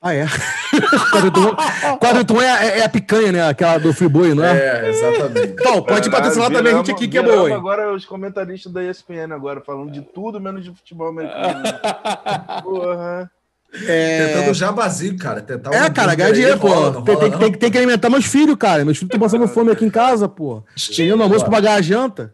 [0.00, 0.26] Ah, é?
[1.98, 3.48] 481 é, é, a picanha, né?
[3.48, 4.56] Aquela do Friboi, não é?
[4.56, 5.54] É, exatamente.
[5.60, 7.52] Então, pode é, patrocinar também a gente aqui, que é boa.
[7.52, 11.62] Agora os comentaristas da ESPN agora, falando de tudo menos de futebol americano.
[12.62, 13.30] Porra.
[13.86, 14.26] É...
[14.26, 15.42] Tentando jabazinho, cara.
[15.42, 16.68] Tentar é, cara, ganhar dinheiro, pô.
[16.68, 18.84] Rola, tem, rola, tem, tem, tem, que alimentar meus filhos, cara.
[18.84, 20.62] Meus filhos estão passando fome aqui em casa, pô.
[20.76, 22.32] Chegando almoço pra pagar a janta.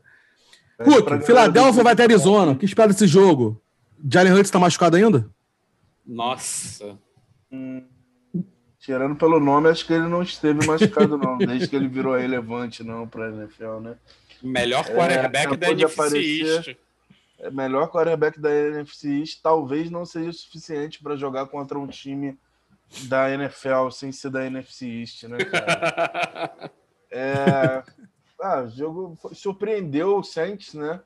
[0.82, 2.52] Puto, Filadélfia vai até Arizona.
[2.52, 3.60] O que espera desse jogo?
[4.10, 5.28] Jalen Hurts tá machucado ainda?
[6.06, 6.98] Nossa.
[7.50, 7.84] Hum,
[8.78, 11.38] tirando pelo nome, acho que ele não esteve machucado, não.
[11.38, 13.96] desde que ele virou relevante, não, pra NFL, né?
[14.42, 16.76] Melhor quarterback é, da NFC East.
[17.38, 22.38] É, melhor quarterback da NFC East talvez não seja suficiente para jogar contra um time
[23.04, 26.70] da NFL sem ser da NFC East, né, cara?
[27.10, 27.82] é,
[28.40, 31.00] ah, o jogo surpreendeu o Saints, né?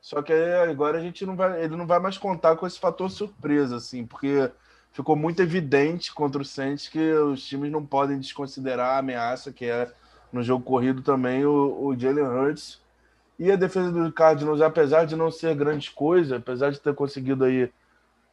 [0.00, 3.10] Só que agora a gente não vai, ele não vai mais contar com esse fator
[3.10, 4.50] surpresa, assim, porque
[4.92, 9.66] ficou muito evidente contra o Saints que os times não podem desconsiderar a ameaça que
[9.66, 9.92] é
[10.32, 12.80] no jogo corrido também o, o Jalen Hurts
[13.38, 17.44] e a defesa do Cardinals, apesar de não ser grande coisa, apesar de ter conseguido
[17.44, 17.70] aí,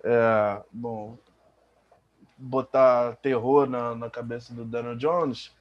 [0.04, 1.16] é, bom,
[2.38, 5.56] botar terror na, na cabeça do Daniel Jones,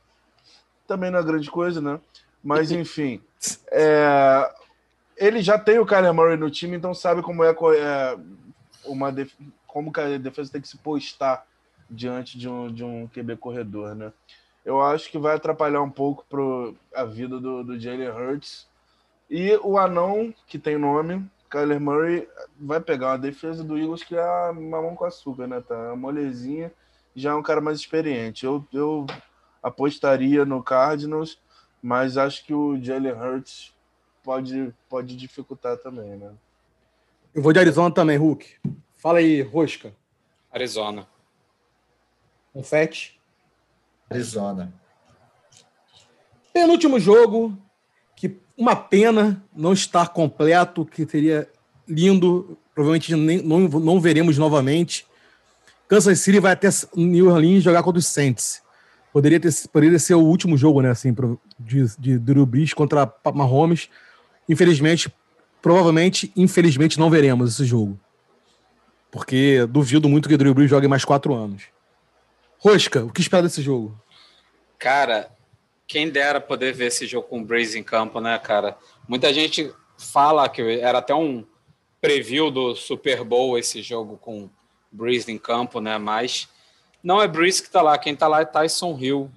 [0.87, 2.01] também não é grande coisa, né?
[2.45, 3.23] Mas, enfim,
[3.73, 4.55] é,
[5.17, 8.19] ele já tem o Kyler Murray no time, então sabe como é, é
[8.85, 9.33] uma def,
[9.67, 11.47] como a defesa tem que se postar
[11.89, 14.13] diante de um, de um QB corredor, né?
[14.65, 18.67] Eu acho que vai atrapalhar um pouco pro, a vida do, do Jalen Hurts.
[19.31, 22.29] E o anão, que tem nome, Kyler Murray,
[22.59, 25.61] vai pegar uma defesa do Eagles que é mamão com açúcar, né?
[25.61, 26.73] Tá molezinha,
[27.17, 28.45] já é um cara mais experiente.
[28.45, 29.07] Eu, eu
[29.63, 31.39] apostaria no Cardinals
[31.85, 33.71] mas acho que o Jalen Hurts
[34.23, 36.31] pode, pode dificultar também, né?
[37.35, 38.55] Eu vou de Arizona também, Hulk.
[38.97, 39.93] Fala aí, Rosca.
[40.51, 41.07] Arizona.
[42.55, 43.21] Confete.
[44.09, 44.73] Arizona.
[46.55, 47.55] Penúltimo jogo,
[48.17, 51.47] que uma pena não estar completo, que seria
[51.87, 55.07] lindo, provavelmente nem, não, não veremos novamente.
[55.87, 58.63] Kansas City vai até New Orleans jogar contra os Saints.
[59.13, 61.15] Poderia, ter, poderia ser o último jogo, né, assim,
[61.59, 63.89] de, de Drew Brees contra Mahomes.
[64.49, 65.13] Infelizmente,
[65.63, 67.99] provavelmente, infelizmente, não veremos esse jogo.
[69.11, 71.65] Porque duvido muito que Drew Brees jogue mais quatro anos.
[72.59, 73.99] Rosca, o que espera desse jogo?
[74.79, 75.31] Cara,
[75.87, 78.77] quem dera poder ver esse jogo com o Brees em campo, né, cara?
[79.07, 81.45] Muita gente fala que era até um
[82.01, 84.51] preview do Super Bowl esse jogo com
[84.91, 85.99] Brees em campo, né?
[85.99, 86.49] Mas
[87.03, 89.31] não é Breeze que tá lá, quem tá lá é Tyson Hill.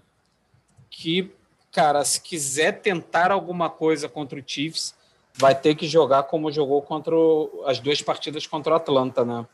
[0.89, 1.31] Que,
[1.77, 4.95] cara, se quiser tentar alguma coisa contra o Chiefs,
[5.35, 9.45] vai ter que jogar como jogou contra o, as duas partidas contra o Atlanta, né?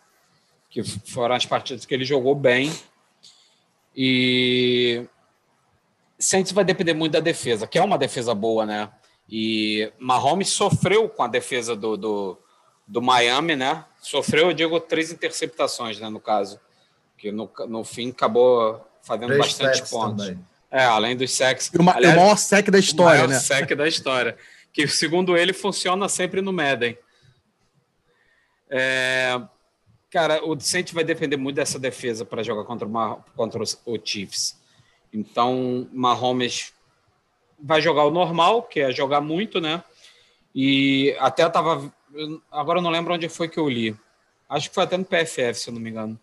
[0.70, 2.72] Que foram as partidas que ele jogou bem.
[3.94, 5.06] E
[6.18, 8.90] Saints vai depender muito da defesa, que é uma defesa boa, né?
[9.30, 12.38] E Mahomes sofreu com a defesa do, do,
[12.88, 13.84] do Miami, né?
[14.02, 16.58] Sofreu, eu digo, três interceptações, né, no caso
[17.18, 20.26] que no, no fim acabou fazendo Três bastante pontos.
[20.26, 20.53] Também.
[20.76, 21.40] É, além dos.
[21.40, 21.44] E
[21.78, 23.40] o, Aliás, o maior sec da história, o maior né?
[23.40, 24.36] sack da história.
[24.74, 26.98] Que, segundo ele, funciona sempre no Madden.
[28.70, 29.40] É,
[30.10, 34.00] cara, o Saints vai depender muito dessa defesa para jogar contra, uma, contra os- o
[34.04, 34.58] Chiefs.
[35.14, 36.74] Então, Mahomes
[37.60, 39.84] vai jogar o normal, que é jogar muito, né?
[40.56, 41.94] E até eu tava.
[42.52, 43.96] Agora eu não lembro onde foi que eu li.
[44.50, 46.20] Acho que foi até no PFF, se eu não me engano.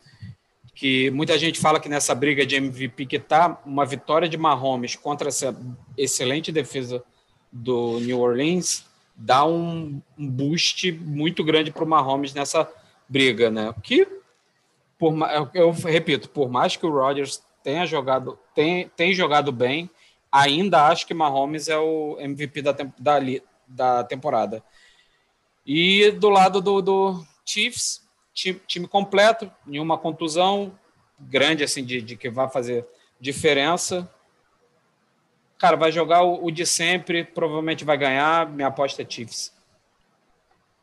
[0.81, 4.97] Que muita gente fala que nessa briga de MVP que tá, uma vitória de Mahomes
[4.97, 5.55] contra essa
[5.95, 7.05] excelente defesa
[7.53, 12.67] do New Orleans dá um, boost muito grande para o Mahomes nessa
[13.07, 13.75] briga, né?
[13.83, 14.09] Que,
[14.99, 15.15] por,
[15.53, 19.91] eu, repito, por mais que o Rodgers tenha jogado, tem, tem jogado bem,
[20.33, 23.21] ainda acho que Mahomes é o MVP da, da,
[23.69, 24.65] da temporada.
[25.67, 28.01] E do lado do, do Chiefs,
[28.41, 30.73] time, time completo, nenhuma contusão
[31.19, 32.87] grande assim de, de que vai fazer
[33.21, 34.11] diferença.
[35.59, 38.51] Cara, vai jogar o, o de sempre, provavelmente vai ganhar.
[38.51, 39.53] Minha aposta é Chiefs.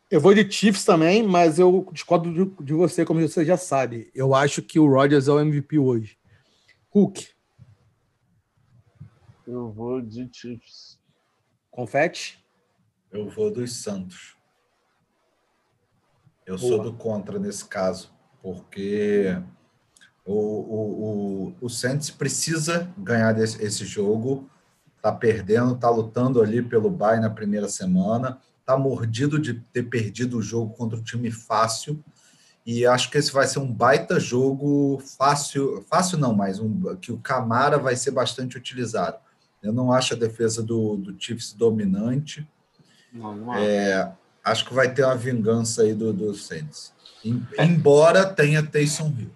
[0.10, 4.10] Eu vou de Chiefs também, mas eu discordo de, de você, como você já sabe.
[4.14, 6.18] Eu acho que o Rodgers é o MVP hoje.
[6.92, 7.28] Hulk,
[9.46, 11.00] Eu vou de Chiefs.
[11.72, 12.44] confete?
[13.12, 14.37] Eu vou dos Santos.
[16.48, 16.76] Eu Boa.
[16.76, 18.10] sou do contra nesse caso,
[18.42, 19.38] porque
[20.26, 24.50] o, o, o, o Santos precisa ganhar desse, esse jogo.
[25.02, 30.38] Tá perdendo, tá lutando ali pelo bye na primeira semana, tá mordido de ter perdido
[30.38, 32.02] o jogo contra um time fácil.
[32.66, 37.12] E acho que esse vai ser um baita jogo fácil, fácil não, mas um, que
[37.12, 39.18] o Camara vai ser bastante utilizado.
[39.62, 42.48] Eu não acho a defesa do, do Chiefs dominante.
[43.12, 44.14] Não, não é.
[44.48, 46.94] Acho que vai ter uma vingança aí do, do Saints.
[47.24, 49.32] Em- Embora tenha Taysom Hill.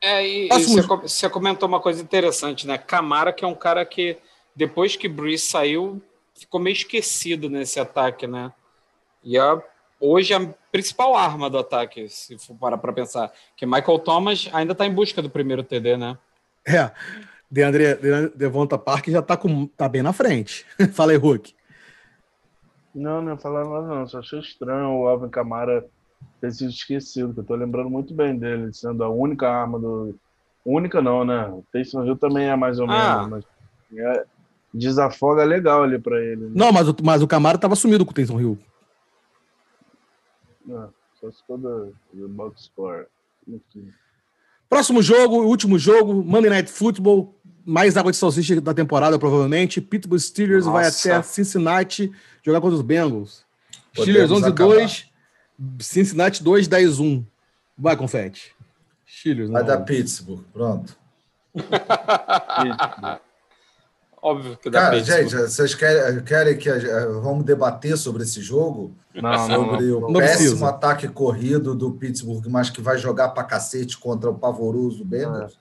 [0.00, 2.78] É, e, e você, você comentou uma coisa interessante, né?
[2.78, 4.16] Camara, que é um cara que,
[4.54, 6.00] depois que Breeze saiu,
[6.34, 8.52] ficou meio esquecido nesse ataque, né?
[9.24, 9.60] E a,
[10.00, 10.40] hoje a
[10.70, 14.94] principal arma do ataque, se for parar para pensar, que Michael Thomas ainda está em
[14.94, 16.16] busca do primeiro TD, né?
[16.66, 16.90] É.
[17.50, 17.96] Deandre,
[18.34, 20.64] Devonta Park já tá, com, tá bem na frente.
[20.92, 21.54] Fala aí, Hulk.
[22.98, 24.06] Não, não ia falar nada, não.
[24.06, 25.86] Só achei estranho o Alvin Kamara
[26.40, 30.14] ter sido esquecido, que eu tô lembrando muito bem dele, sendo a única arma do.
[30.64, 31.46] Única não, né?
[31.48, 33.28] O Taysom Hill também é mais ou menos, Ah.
[33.28, 33.44] mas
[33.96, 34.24] é-
[34.74, 36.44] desafoga legal ali pra ele.
[36.46, 36.50] Né?
[36.54, 38.58] Não, mas o, mas o Camaro tava sumido com o Taysom Hill.
[40.66, 43.06] Não, só se for do, do box score.
[43.46, 43.88] Enfim.
[44.68, 47.34] Próximo jogo, último jogo, Monday Night Football,
[47.68, 49.80] mais água de salsicha da temporada, provavelmente.
[49.80, 51.14] Pittsburgh Steelers vai Nossa.
[51.16, 52.10] até Cincinnati
[52.42, 53.42] jogar contra os Bengals.
[53.94, 55.04] Podemos Steelers 11-2,
[55.80, 57.24] Cincinnati 2-10-1.
[57.76, 58.54] Vai, confete.
[59.06, 59.68] Steelers, Vai não.
[59.68, 60.96] dar Pittsburgh, pronto.
[64.20, 65.28] Óbvio que dá Cara, Pittsburgh.
[65.28, 68.92] gente, vocês querem, querem que a- vamos debater sobre esse jogo?
[69.14, 69.98] Não, não, Sobre não.
[69.98, 70.68] o Não péssimo precisa.
[70.68, 75.56] ataque corrido do Pittsburgh, mas que vai jogar pra cacete contra o pavoroso Bengals?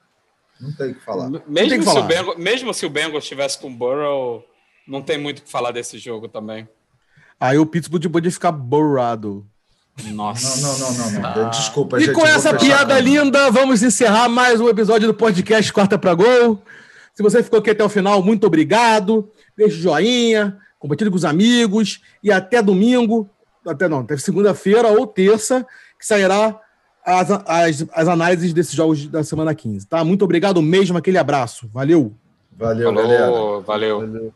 [0.59, 1.29] Não tem o que falar.
[1.47, 2.01] Mesmo que se, o falar.
[2.07, 4.43] Bengals, mesmo se o Bengals estivesse com o Burrow,
[4.87, 6.67] não tem muito o que falar desse jogo também.
[7.39, 9.45] Aí o Pittsburgh podia ficar borrado.
[10.11, 10.61] Nossa.
[10.61, 11.47] Não, não, não, não, não.
[11.47, 11.49] Ah.
[11.49, 12.13] Desculpa, E gente.
[12.13, 15.97] com eu vou essa piada com- linda, vamos encerrar mais um episódio do podcast Quarta
[15.97, 16.61] para Gol.
[17.13, 19.31] Se você ficou aqui até o final, muito obrigado.
[19.55, 23.27] Deixe o joinha, compartilhe com os amigos e até domingo,
[23.67, 25.65] até não, até segunda-feira ou terça,
[25.99, 26.59] que sairá
[27.07, 30.03] as, as, as análises desses jogos da semana 15, tá?
[30.03, 31.69] Muito obrigado mesmo, aquele abraço.
[31.73, 32.13] Valeu!
[32.51, 33.25] Valeu, galera.
[33.31, 33.99] Falou, valeu.
[33.99, 34.33] Valeu.